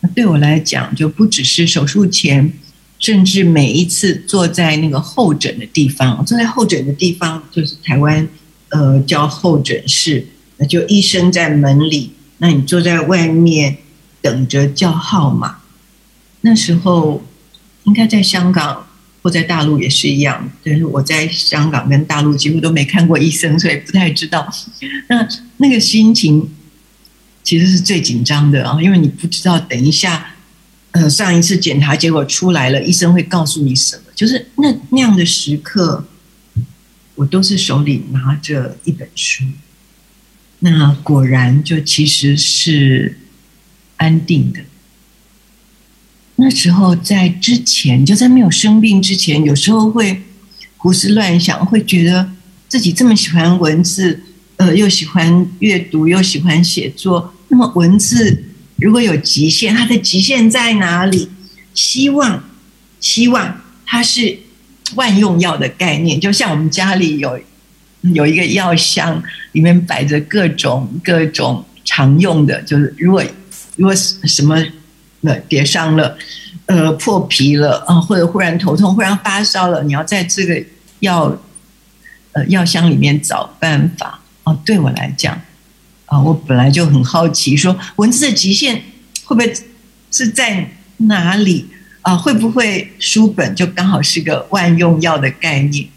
[0.00, 2.52] 那对我来讲，就不只是手术前，
[2.98, 8.28] 甚至每一次坐在那个候诊的地方，坐在候诊的地方就是台湾
[8.68, 10.26] 呃叫候诊室。
[10.58, 13.76] 那就医生在门里，那你坐在外面
[14.20, 15.58] 等着叫号码。
[16.42, 17.22] 那时候
[17.84, 18.86] 应该在香港
[19.26, 24.48] 或在大陆也是一样，但是我在香港跟大陆几乎都没看过医生，所以不太知道。
[25.08, 26.48] 那那个心情
[27.42, 30.36] 其实是最紧张的啊，因为你不知道等一下，
[30.92, 34.02] 呃，上一次检查结果出来了，医生会告诉你什么？
[34.14, 36.06] 就是那那样的时刻，
[37.16, 39.42] 我都是手里拿着一本书。
[40.60, 43.18] 那果然就其实是
[43.96, 44.60] 安定的，
[46.38, 50.22] 那时候在之前，就在没有生病之前，有时候会
[50.76, 52.30] 胡思乱想，会觉得
[52.68, 54.20] 自己这么喜欢文字，
[54.56, 57.32] 呃，又喜欢阅读，又喜欢写作。
[57.48, 58.44] 那么文字
[58.76, 61.30] 如果有极限，它的极限在哪里？
[61.72, 62.44] 希望，
[63.00, 64.38] 希望它是
[64.94, 67.40] 万用药的概念，就像我们家里有
[68.12, 69.22] 有一个药箱，
[69.52, 73.24] 里面摆着各种各种常用的，就是如果
[73.76, 74.62] 如果什么。
[75.22, 76.16] 那跌伤了，
[76.66, 80.62] 呃，破皮了啊，或者忽然头痛，忽然发烧了，你要在这个
[81.00, 81.36] 药
[82.32, 84.56] 呃药箱里面找办法啊。
[84.64, 85.40] 对我来讲
[86.04, 88.82] 啊，我本来就很好奇，说文字的极限
[89.24, 89.52] 会不会
[90.12, 91.66] 是在哪里
[92.02, 92.16] 啊？
[92.16, 95.88] 会不会书本就刚好是个万用药的概念？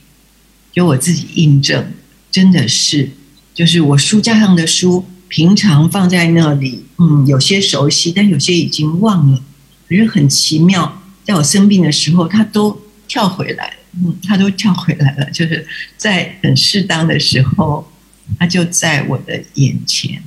[0.72, 1.92] 就我自己印证，
[2.32, 3.12] 真的是，
[3.54, 5.06] 就是我书架上的书。
[5.30, 9.40] 平常放在那里，嗯，有些熟悉，但有些已经忘了。
[9.88, 15.30] 可是很奇妙，在我生病的时候，它都跳回来，嗯，它都跳回来了。
[15.30, 15.66] 就是
[15.96, 17.92] 在很适当的时候，
[18.40, 20.22] 它就在我的眼前。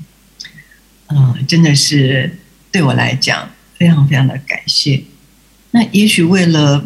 [1.08, 2.38] 嗯，真的是
[2.70, 5.02] 对我来讲非常非常的感谢。
[5.72, 6.84] 那也许为了，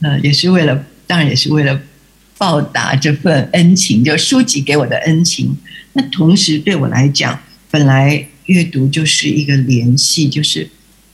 [0.00, 1.80] 呃，也是为了，当然也是为了
[2.36, 5.56] 报答这份恩情，就书籍给我的恩情。
[5.92, 10.68] 那同时对我来讲，本来阅读就是一个联系，就是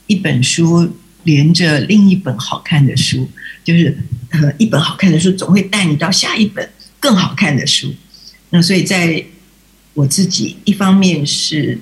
[0.06, 0.92] 一本书
[1.24, 3.28] 连着另一本好看的书，
[3.64, 3.96] 就是
[4.30, 7.94] 呃一本好看的书总会带你到下一本更好看的书。
[8.50, 9.24] 那所以在
[9.94, 11.78] 我自己一方面是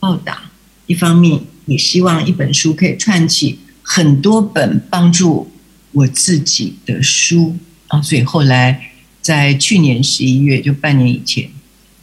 [0.00, 0.50] 报答，
[0.86, 5.50] 一方面也希望一本书可以串起很多本帮助
[5.92, 8.02] 我自己的书啊。
[8.02, 8.90] 所以后来
[9.22, 11.48] 在去年十一月，就半年以前。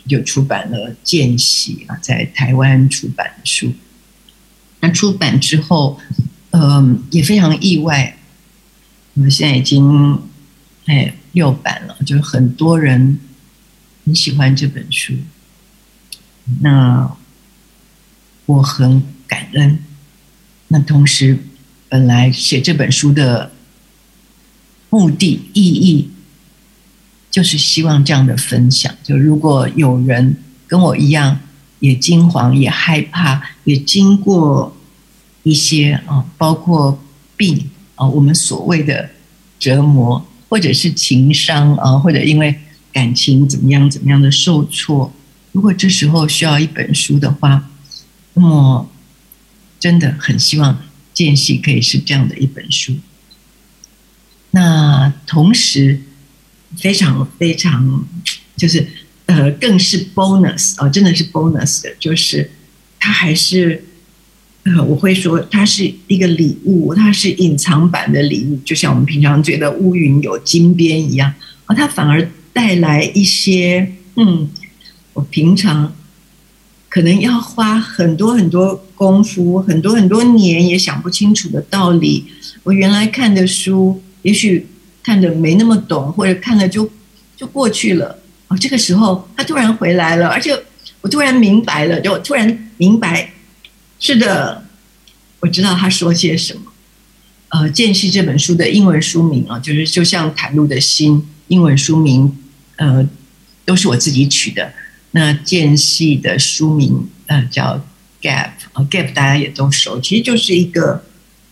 [0.07, 3.73] 就出版了《见习》啊，在台湾出版的书。
[4.79, 5.99] 那出版之后，
[6.51, 8.17] 嗯，也非常意外。
[9.15, 10.21] 我现在已经
[10.85, 13.19] 哎六版了，就是很多人
[14.05, 15.13] 很喜欢这本书。
[16.61, 17.15] 那
[18.45, 19.79] 我很感恩。
[20.69, 21.37] 那同时，
[21.89, 23.51] 本来写这本书的
[24.89, 26.10] 目的意义。
[27.31, 30.35] 就是希望这样的分享，就如果有人
[30.67, 31.39] 跟我一样，
[31.79, 34.75] 也惊惶、也害怕、也经过
[35.43, 37.01] 一些啊，包括
[37.37, 39.11] 病啊，我们所谓的
[39.57, 42.53] 折磨，或者是情伤啊，或者因为
[42.91, 45.13] 感情怎么样怎么样的受挫，
[45.53, 47.69] 如果这时候需要一本书的话，
[48.33, 48.89] 那么
[49.79, 50.77] 真的很希望
[51.13, 52.97] 间隙可以是这样的一本书。
[54.49, 56.01] 那同时。
[56.77, 58.05] 非常非常，
[58.55, 58.87] 就是
[59.25, 62.49] 呃，更是 bonus 哦，真的是 bonus 的，就是
[62.99, 63.83] 它还是
[64.63, 71.33] 呃，我会说它是一个礼物，它是隐藏版的礼物，就像我们平常觉得乌云有金边一样
[71.65, 74.49] 啊，它反而带来一些嗯，
[75.13, 75.93] 我平常
[76.89, 82.25] 可能要花很多很多功夫，很多很多年也想不清楚的道理，
[82.63, 84.67] 我原来看的书，也许。
[85.03, 86.89] 看的没那么懂，或者看了就
[87.35, 88.19] 就过去了。
[88.47, 90.51] 哦，这个时候他突然回来了，而且
[91.01, 93.31] 我突然明白了，就突然明白，
[93.99, 94.65] 是的，
[95.39, 96.61] 我知道他说些什么。
[97.49, 102.37] 呃，《间隙》这本书的英文书名啊，就是就像袒露的心，英文书名
[102.75, 103.07] 呃
[103.65, 104.73] 都是我自己取的。
[105.11, 107.83] 那《间隙》的书名呃叫
[108.21, 111.03] Gap 啊，Gap 大家也都熟，其实就是一个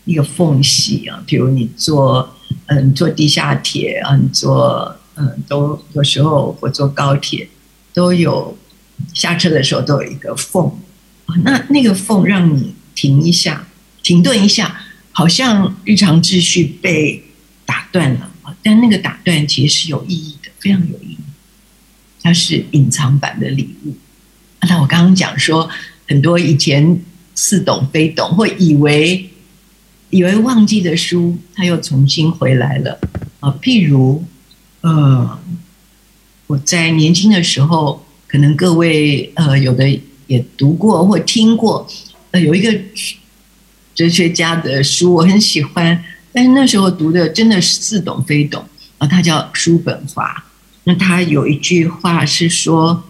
[0.06, 2.36] 一个缝隙啊，比如你做。
[2.72, 7.50] 嗯，坐地下铁嗯，坐嗯，都有时候或坐高铁，
[7.96, 8.56] 都有
[9.14, 10.72] 下车的时候都有一个缝
[11.44, 13.68] 那那个缝让你停一下，
[14.04, 17.24] 停顿一下，好像日常秩序被
[17.66, 21.18] 打断了但那个打断其实是有意义的，非常有意义。
[22.22, 23.96] 它是隐藏版的礼物。
[24.62, 25.68] 那我刚刚讲说，
[26.08, 27.02] 很多以前
[27.34, 29.29] 似懂非懂，或以为。
[30.12, 33.00] 以为忘记的书，他又重新回来了
[33.40, 33.56] 啊！
[33.62, 34.24] 譬如，
[34.82, 35.40] 呃，
[36.48, 39.88] 我在年轻的时候，可能各位呃有的
[40.26, 41.88] 也读过或听过，
[42.32, 42.76] 呃，有一个
[43.94, 46.04] 哲学家的书，我很喜欢，
[46.34, 48.66] 但是那时候读的真的是似懂非懂
[48.98, 49.06] 啊。
[49.06, 50.44] 他叫叔本华，
[50.86, 53.04] 那他有一句话是说，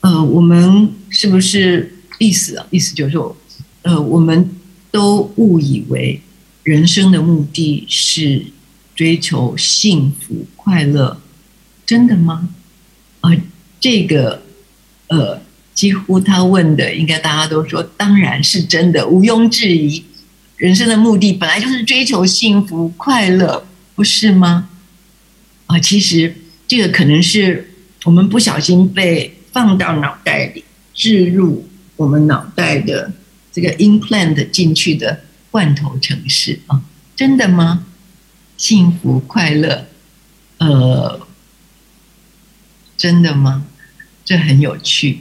[0.00, 2.62] 呃，我们是不是意思？
[2.70, 3.36] 意思就是说，
[3.82, 4.48] 呃，我们
[4.92, 6.20] 都误以为。
[6.66, 8.46] 人生的目的是
[8.92, 11.20] 追求幸福快乐，
[11.86, 12.48] 真的吗？
[13.20, 13.30] 啊，
[13.78, 14.42] 这个
[15.06, 15.40] 呃，
[15.72, 20.02] 几乎他问的，应该大家都说当然是真的，毋庸置疑。
[20.56, 23.64] 人生的目的本来就是追求幸福快乐，
[23.94, 24.68] 不是吗？
[25.66, 26.34] 啊，其实
[26.66, 27.70] 这个可能是
[28.02, 33.12] 我们不小心被放到脑袋里、置入我们脑袋的
[33.52, 35.20] 这个 implant 进去的
[35.50, 36.82] 罐头城市啊，
[37.14, 37.86] 真的吗？
[38.56, 39.86] 幸福快乐，
[40.58, 41.26] 呃，
[42.96, 43.66] 真的吗？
[44.24, 45.20] 这很有趣。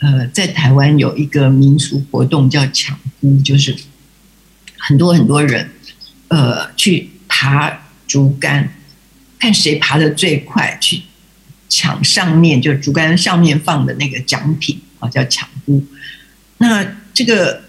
[0.00, 3.74] 呃，在台湾有一个民俗活动叫抢菇，就是
[4.78, 5.70] 很多很多人，
[6.28, 8.68] 呃，去爬竹竿，
[9.38, 11.02] 看谁爬的最快，去
[11.70, 15.82] 抢上面就竹竿上面放的那个奖品啊，叫抢菇。
[16.58, 17.63] 那这个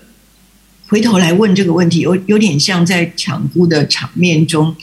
[0.87, 4.75] 回头来问这个问题，有有点像在抢菇的场面中，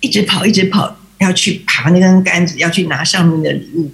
[0.00, 3.90] 一直跑，一直跑，要去爬那根杆子，要去拿上面的礼物，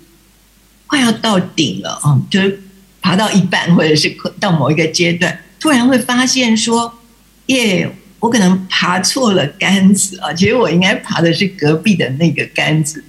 [0.87, 2.63] 快要到顶了啊，就是。
[3.05, 7.01] 爬到一半，或者是到某一个阶段，突然会发现说
[7.47, 7.91] ：“耶，
[8.21, 10.33] 我可能爬错了杆子啊！
[10.33, 13.03] 其实我应该爬的是隔壁的那个杆子。”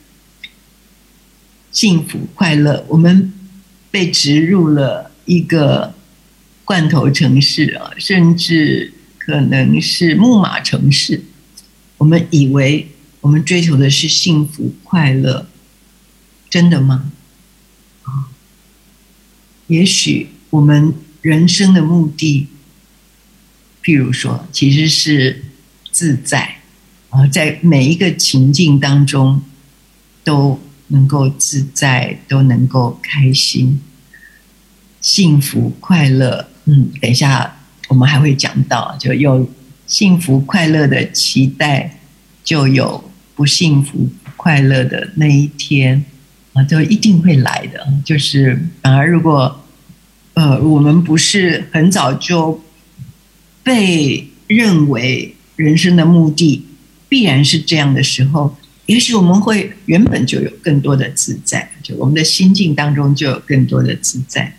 [1.72, 3.32] 幸福快乐，我们
[3.91, 5.94] 被植入了一个
[6.66, 11.24] 罐头城市啊，甚至可能是木马城市。
[11.97, 12.89] 我们以为
[13.22, 15.47] 我们追求的是幸福快乐，
[16.49, 17.11] 真的吗？
[18.03, 18.30] 啊
[19.68, 22.47] 也许我们人生的目的，
[23.82, 25.43] 譬如说，其实是
[25.91, 26.57] 自在
[27.09, 29.41] 啊，在每一个情境当中
[30.24, 33.82] 都能够自在，都能够开心、
[34.99, 36.49] 幸福、快乐。
[36.66, 37.57] 嗯，等一下
[37.89, 39.49] 我们还会讲到，就有
[39.86, 41.99] 幸福快乐的期待，
[42.43, 46.05] 就有不幸福快乐的那一天。
[46.53, 47.88] 啊，就一定会来的。
[48.05, 49.66] 就是反而，如果
[50.36, 52.64] 呃，我们不是很早就
[53.64, 56.64] 被认为人生的目的
[57.09, 58.55] 必然是这样的时候，
[58.86, 64.55] 也许我们会原本就有更多的自在，就我们的心境当中就有更多的自在。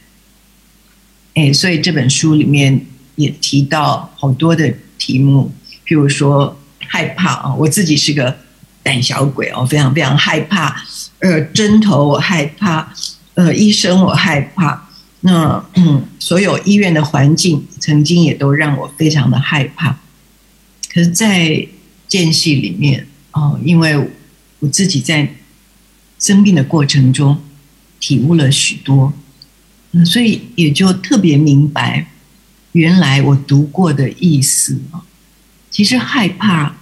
[1.34, 5.52] 哎，所以这本书里面也提到好多的题目，
[5.86, 8.36] 譬如说害怕啊，我自己是个
[8.82, 10.84] 胆小鬼哦，非常非常害怕。
[11.20, 12.92] 呃，针头我害怕，
[13.34, 14.88] 呃，医生我害怕，
[15.20, 19.98] 那嗯，所有医院的环境曾经也都让我非常的害怕。
[20.92, 21.66] 可是，在
[22.06, 23.96] 间隙里面哦，因为
[24.60, 25.34] 我自己在
[26.18, 27.42] 生病的过程中
[27.98, 29.12] 体悟了许多，
[30.04, 32.06] 所以也就特别明白，
[32.72, 35.04] 原来我读过的意思啊，
[35.70, 36.76] 其实害怕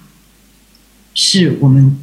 [1.14, 1.98] 是我们。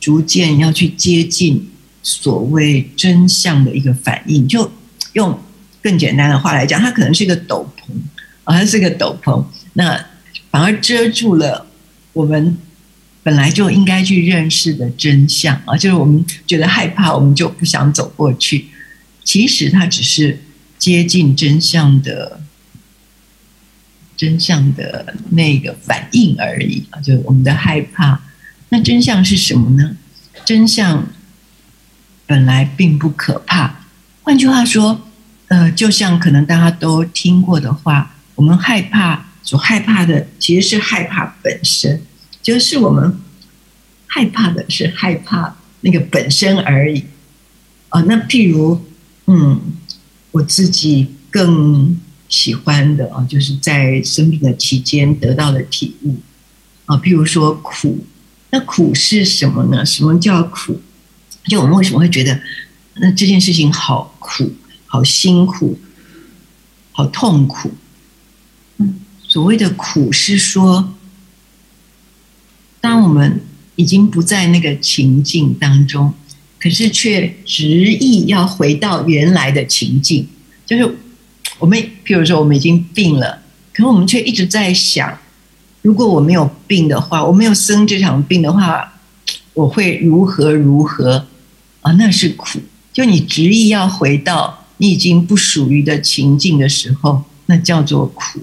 [0.00, 1.70] 逐渐要去接近
[2.02, 4.70] 所谓真相的一个反应，就
[5.14, 5.40] 用
[5.82, 7.90] 更简单的话来讲，它可能是一个斗篷
[8.44, 9.98] 啊，它是个斗篷，那
[10.50, 11.66] 反而遮住了
[12.12, 12.58] 我们
[13.22, 18.66] 本来就应该去认识的真相啊，就是我们觉得害怕，我们就不想走过去。
[19.24, 20.42] 其实它只是
[20.78, 22.40] 接近真相的
[24.16, 28.20] 真相的那个反应而已啊，就我们的害怕。
[28.68, 29.96] 那真相是什么呢？
[30.44, 31.08] 真相
[32.26, 33.86] 本来并不可怕。
[34.22, 35.08] 换句话说，
[35.48, 42.02] 呃，就像可能大家都听过的话，我们害怕所害怕的其实是害怕本身，
[42.42, 43.18] 就是我们
[44.06, 47.04] 害怕的是害怕那个本身而已。
[47.90, 48.84] 啊，那譬如，
[49.26, 49.60] 嗯，
[50.32, 51.98] 我自己更
[52.28, 56.16] 喜欢的啊，就是在生病的期间得到的体悟
[56.86, 58.04] 啊，譬如说苦。
[58.50, 59.84] 那苦是什么呢？
[59.84, 60.80] 什么叫苦？
[61.48, 62.40] 就我们为什么会觉得
[62.94, 64.52] 那这件事情好苦、
[64.86, 65.76] 好辛苦、
[66.92, 67.72] 好痛苦？
[69.26, 70.94] 所谓的苦是说，
[72.80, 73.40] 当我们
[73.74, 76.14] 已经不在那个情境当中，
[76.64, 80.26] 可是却执意要回到原来的情境。
[80.64, 80.96] 就是
[81.58, 83.42] 我们，譬如说，我们已经病了，
[83.74, 85.18] 可是我们却一直在想。
[85.82, 88.94] 如果我没有病的话，我没有生这场病的话，
[89.52, 91.26] 我会如何如何
[91.82, 91.92] 啊？
[91.92, 92.58] 那是苦。
[92.94, 98.40] 就你执意要回到你已经不属于的情境的时候，那叫做苦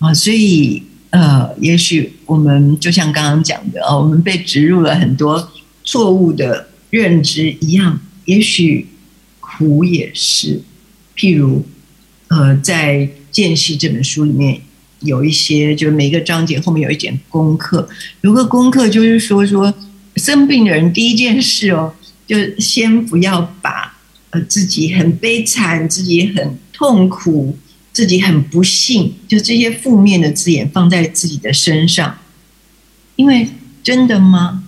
[0.00, 0.12] 啊。
[0.12, 5.52] 所以呃，也许我们就像刚刚讲的啊，我们被植入了很多
[5.84, 8.88] 错误的认知一样，也许
[9.40, 10.60] 苦也是。
[11.16, 11.64] 譬如
[12.28, 12.96] 呃，在
[13.30, 14.60] 《间隙》这本书里面。
[15.00, 17.88] 有一些，就是每个章节后面有一点功课。
[18.20, 19.72] 有个功课就是说，说
[20.16, 21.94] 生病的人第一件事哦，
[22.26, 23.96] 就先不要把
[24.28, 27.56] 呃自己很悲惨、自己很痛苦、
[27.94, 32.18] 自己很不幸，就这些负面的字眼放在自己的身上，
[33.16, 33.48] 因为
[33.82, 34.64] 真的吗？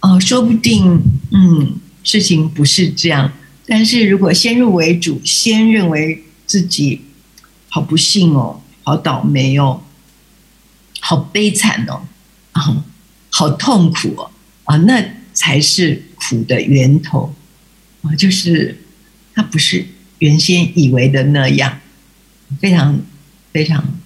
[0.00, 3.32] 哦，说不定，嗯，事情不是这样。
[3.66, 7.02] 但是如果先入为主，先认为自己
[7.68, 9.82] 好不幸哦，好倒霉哦，
[11.00, 12.02] 好悲惨哦，
[12.52, 12.84] 啊，
[13.30, 14.30] 好痛苦哦，
[14.64, 17.34] 啊，那才是苦的源头
[18.02, 18.82] 啊，就是
[19.34, 19.86] 他不是
[20.18, 21.78] 原先以为的那样。
[22.60, 23.00] 非常
[23.52, 23.96] 非常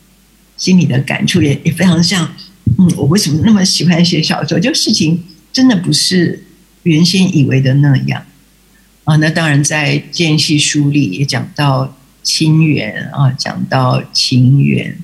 [0.58, 2.30] 心里的感触，也也非常像，
[2.78, 4.60] 嗯，我为什么那么喜欢写小说？
[4.60, 5.24] 就事情
[5.54, 6.44] 真的不是
[6.82, 8.26] 原先以为的那样
[9.04, 9.16] 啊。
[9.16, 14.98] 那当然，在间隙书里也讲到亲缘啊，讲到情缘。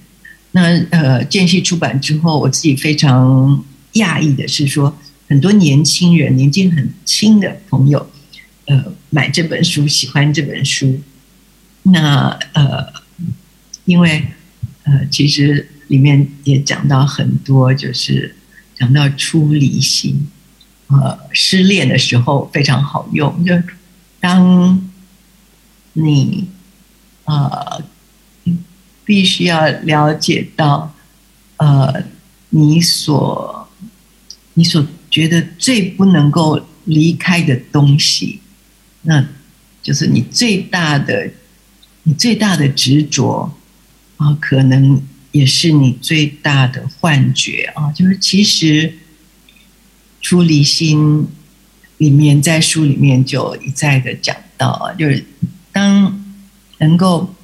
[0.50, 8.10] 那呃，间隙出版之后，我自己非常讶异的是说，很多年轻人年纪很轻的朋友，
[8.66, 11.00] 呃，买这本书，喜欢这本书。
[11.84, 13.00] 那呃。
[13.86, 14.22] 因为，
[14.84, 18.36] 呃，其实里面也讲到很多，就是
[18.78, 20.28] 讲到出离心，
[20.90, 23.44] 呃，失恋的时候非常好用。
[23.44, 23.54] 就
[24.20, 24.90] 当
[25.94, 26.48] 你
[27.24, 27.82] 呃
[29.04, 30.94] 必须要了解到，
[31.56, 32.04] 呃，
[32.50, 33.68] 你所
[34.54, 38.40] 你所觉得最不能够离开的东西，
[39.02, 39.26] 那
[39.82, 41.30] 就是你最大的
[42.02, 43.54] 你最大的执着。
[44.16, 47.90] 啊，可能也是你最大的幻觉啊！
[47.90, 48.98] 就是其实
[50.20, 51.26] 出离心
[51.98, 55.24] 里面，在书里面就一再的讲到啊，就是
[55.72, 56.22] 当
[56.78, 57.34] 能够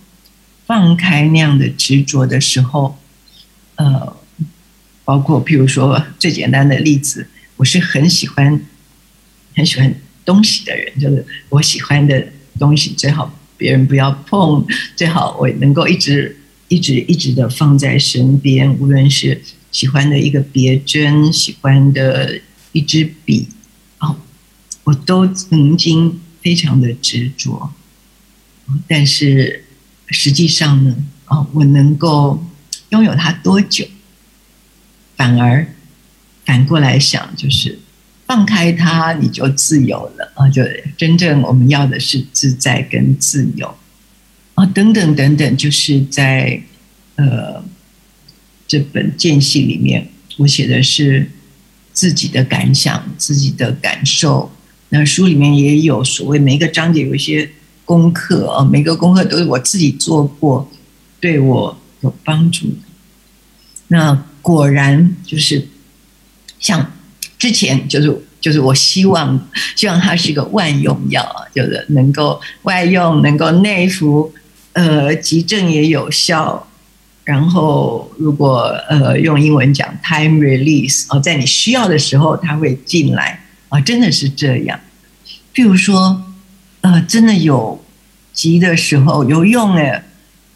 [0.67, 2.99] 放开那样的执着的时候，
[3.77, 4.17] 呃，
[5.05, 8.61] 包括譬如说最简单的例子，我是很喜欢
[9.55, 12.27] 很喜欢东西的人，就是我喜欢的
[12.59, 16.37] 东西最好别人不要碰，最好我能够一直。
[16.69, 22.41] 一直一直的放在身边，无论是喜欢的一个别针，喜欢的
[22.77, 23.49] 一支笔，
[24.01, 24.17] 哦，
[24.85, 27.73] 我都曾经非常的执着。
[28.87, 29.65] 但是
[30.09, 32.45] 实际上呢，哦，我能够
[32.91, 33.87] 拥有它多久？
[35.17, 35.67] 反而
[36.45, 37.79] 反过来想，就是
[38.27, 40.47] 放开它，你就自由了啊！
[40.51, 40.63] 就
[40.99, 43.75] 真正我们要的是自在跟自由。
[44.53, 46.61] 啊，等等等等，就是在
[47.15, 47.65] 呃
[48.69, 51.31] 这本间隙里面，我写的是
[51.97, 54.53] 自己的感想、自己的感受。
[54.91, 57.51] 那书里面也有所谓每一个章节有一些
[57.87, 60.71] 功课啊，每个功课都是我自己做过，
[61.19, 62.67] 对我有帮助。
[63.89, 65.67] 那果然就是
[66.61, 66.93] 像
[67.39, 68.23] 之前就是。
[68.39, 74.33] 就是我希望，希望它是一个万用药啊，就是能够外用，能够内服。
[74.75, 76.66] 呃，急症也有效，
[77.27, 84.79] 然后如果呃用英文讲 time release 哦，在你需要的时候它会进来啊，真的是这样。
[85.53, 86.23] 譬如说，
[86.83, 87.85] 呃，真的有
[88.33, 90.05] 急的时候有用哎，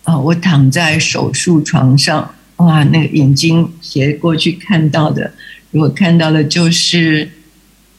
[0.05, 5.33] 啊，我躺在手术床上，哇，那个眼睛斜过去看到的，
[5.73, 7.31] 如果看到的就是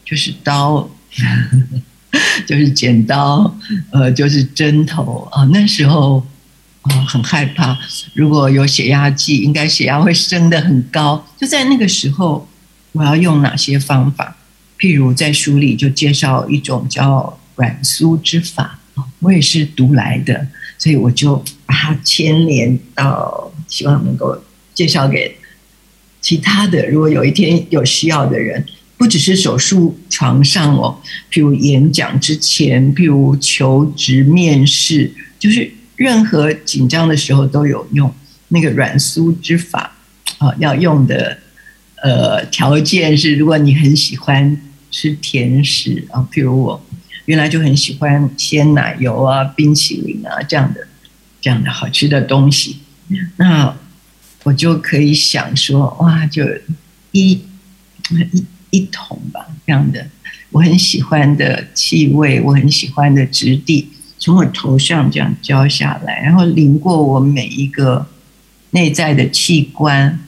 [0.06, 0.90] 就是刀。
[2.46, 3.58] 就是剪刀，
[3.92, 5.46] 呃，就是针头啊。
[5.46, 6.22] 那时候
[6.82, 7.78] 啊，很害怕。
[8.14, 11.28] 如果有血压计，应该血压会升得很高。
[11.40, 12.48] 就在那个时候，
[12.92, 14.36] 我要用哪些方法？
[14.80, 18.80] 譬如在书里就介绍一种叫软酥之法
[19.20, 24.42] 我也是读来的，所以我就把它牵连到，希望能够
[24.74, 25.38] 介绍给
[26.20, 26.88] 其他的。
[26.90, 28.66] 如果有一天有需要的人。
[28.98, 30.96] 不只是手术床上哦，
[31.32, 38.14] 譬如演讲之前，譬如求职面试，就是任何紧张的时候都有用。
[38.50, 39.96] 那个软酥之法
[40.40, 41.38] 啊，要用的
[42.04, 46.86] 呃条件是，如果你很喜欢吃甜食啊，譬如我
[47.26, 50.88] 原来就很喜欢鲜奶油啊、冰淇淋啊这样的
[51.40, 52.78] 这样的好吃的东西，
[53.38, 53.78] 那
[54.44, 56.44] 我就可以想说，哇，就
[57.12, 57.42] 一
[58.10, 58.46] 一。
[58.74, 60.08] 一桶吧，这样的
[60.50, 63.92] 我很喜欢的气味，我很喜欢的质地，
[64.22, 68.06] 从我头上这样浇下来，然后淋过我每一个
[68.70, 70.20] 内在的器官。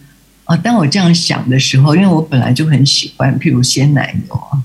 [0.45, 4.59] 啊，当我这样想的时候，因为我本来就很喜欢，譬如鲜奶油啊，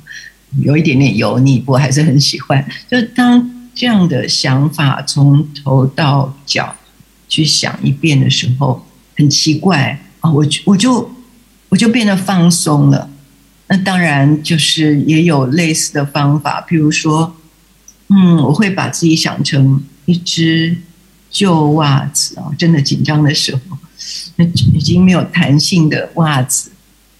[0.63, 2.67] 有一点点油腻，我还是很喜欢。
[2.91, 6.75] 就当这样的想法从头到脚
[7.29, 8.85] 去想一遍的时候，
[9.17, 11.13] 很奇怪啊，我我就
[11.69, 13.09] 我就变得放松了。
[13.69, 17.37] 那当然就是也有类似的方法，譬如说，
[18.09, 20.77] 嗯，我会把自己想成一只
[21.31, 23.79] 旧袜子啊，真的紧张的时候，
[24.37, 26.71] 那已经没有弹性的袜子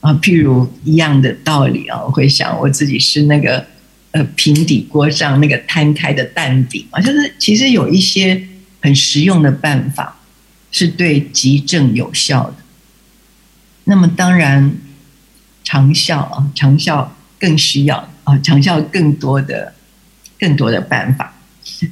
[0.01, 3.67] 啊，譬如一样的道理啊，我会想我自己是那个
[4.13, 8.49] 呃平底锅上那个摊开的蛋饼啊，就是其实有一些
[8.81, 10.21] 很实用的办法
[10.71, 12.57] 是对急症有效的。
[13.85, 14.75] 那么当然
[15.65, 19.75] 长效啊，长效更需要啊，长效更多的
[20.39, 21.35] 更多的办法。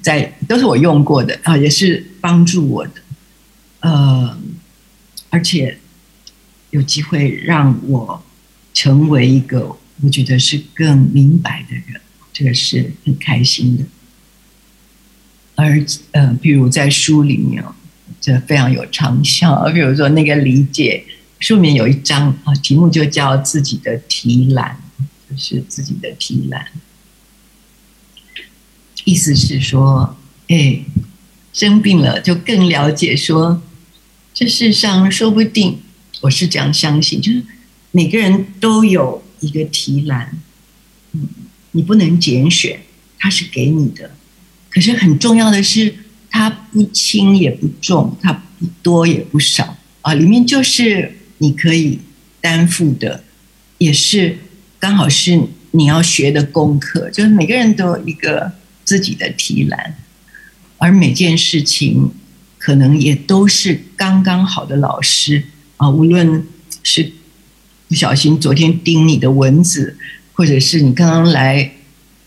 [0.03, 2.93] 在都是我用过的啊，也是帮助我的，
[3.81, 4.39] 呃，
[5.29, 5.77] 而且
[6.71, 8.25] 有机会让我
[8.73, 12.01] 成为一个我觉得是更明白的人，
[12.33, 13.85] 这个是很开心的。
[15.57, 17.63] 而呃，比如在书里面，
[18.19, 19.71] 这非常有长效。
[19.73, 21.05] 比如说那个理解，
[21.39, 24.81] 书里面有一章啊，题目就叫自己的提篮，
[25.31, 26.67] 就是自己的提篮。
[29.07, 30.17] 意思是说，
[30.49, 30.81] 哎，
[31.53, 33.63] 生病了就更了解说，
[34.35, 35.79] 这世上说不定
[36.23, 37.41] 我是这样相信，就是
[37.93, 40.37] 每个人都有一个提篮，
[41.13, 41.29] 嗯，
[41.71, 42.81] 你不能拣选，
[43.17, 44.11] 它是给你的，
[44.69, 45.95] 可是很重要的是，
[46.29, 52.01] 它不轻也不重，它不多也不少啊，里面就是你可以
[52.41, 53.23] 担负的，
[53.79, 54.37] 也是
[54.81, 55.41] 刚好是
[55.71, 58.51] 你要学的功课，就是每个人都有一个。
[58.87, 59.97] 自己的提篮，
[60.79, 62.13] 而每件事情
[62.57, 65.43] 可能也都是刚刚好的老师
[65.77, 65.91] 啊。
[65.91, 66.47] 无论
[66.85, 67.13] 是
[67.89, 69.99] 不小心昨天叮你的蚊子，
[70.33, 71.73] 或者是你刚刚来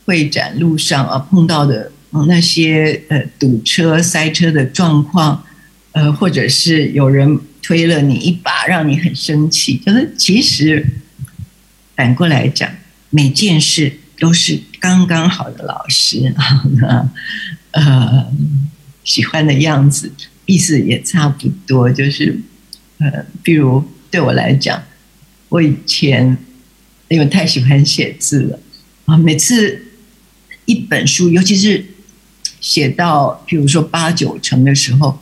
[0.03, 1.93] 会展路上啊碰到的
[2.27, 5.45] 那些呃堵车塞车的状况，
[5.93, 10.85] 呃，或者是有人推了你一把让你很生气，就是其实
[11.95, 12.69] 反过来讲，
[13.09, 13.93] 每件事。
[14.21, 16.33] 都是刚刚好的老师
[16.87, 17.11] 啊，
[17.71, 18.31] 呃，
[19.03, 20.11] 喜欢的样子，
[20.45, 21.91] 意思也差不多。
[21.91, 22.39] 就是，
[22.99, 24.83] 呃，比如对我来讲，
[25.49, 26.37] 我以前
[27.09, 28.59] 因为太喜欢写字了
[29.05, 29.85] 啊，每次
[30.65, 31.83] 一本书，尤其是
[32.61, 35.19] 写到，比如说八九成的时候，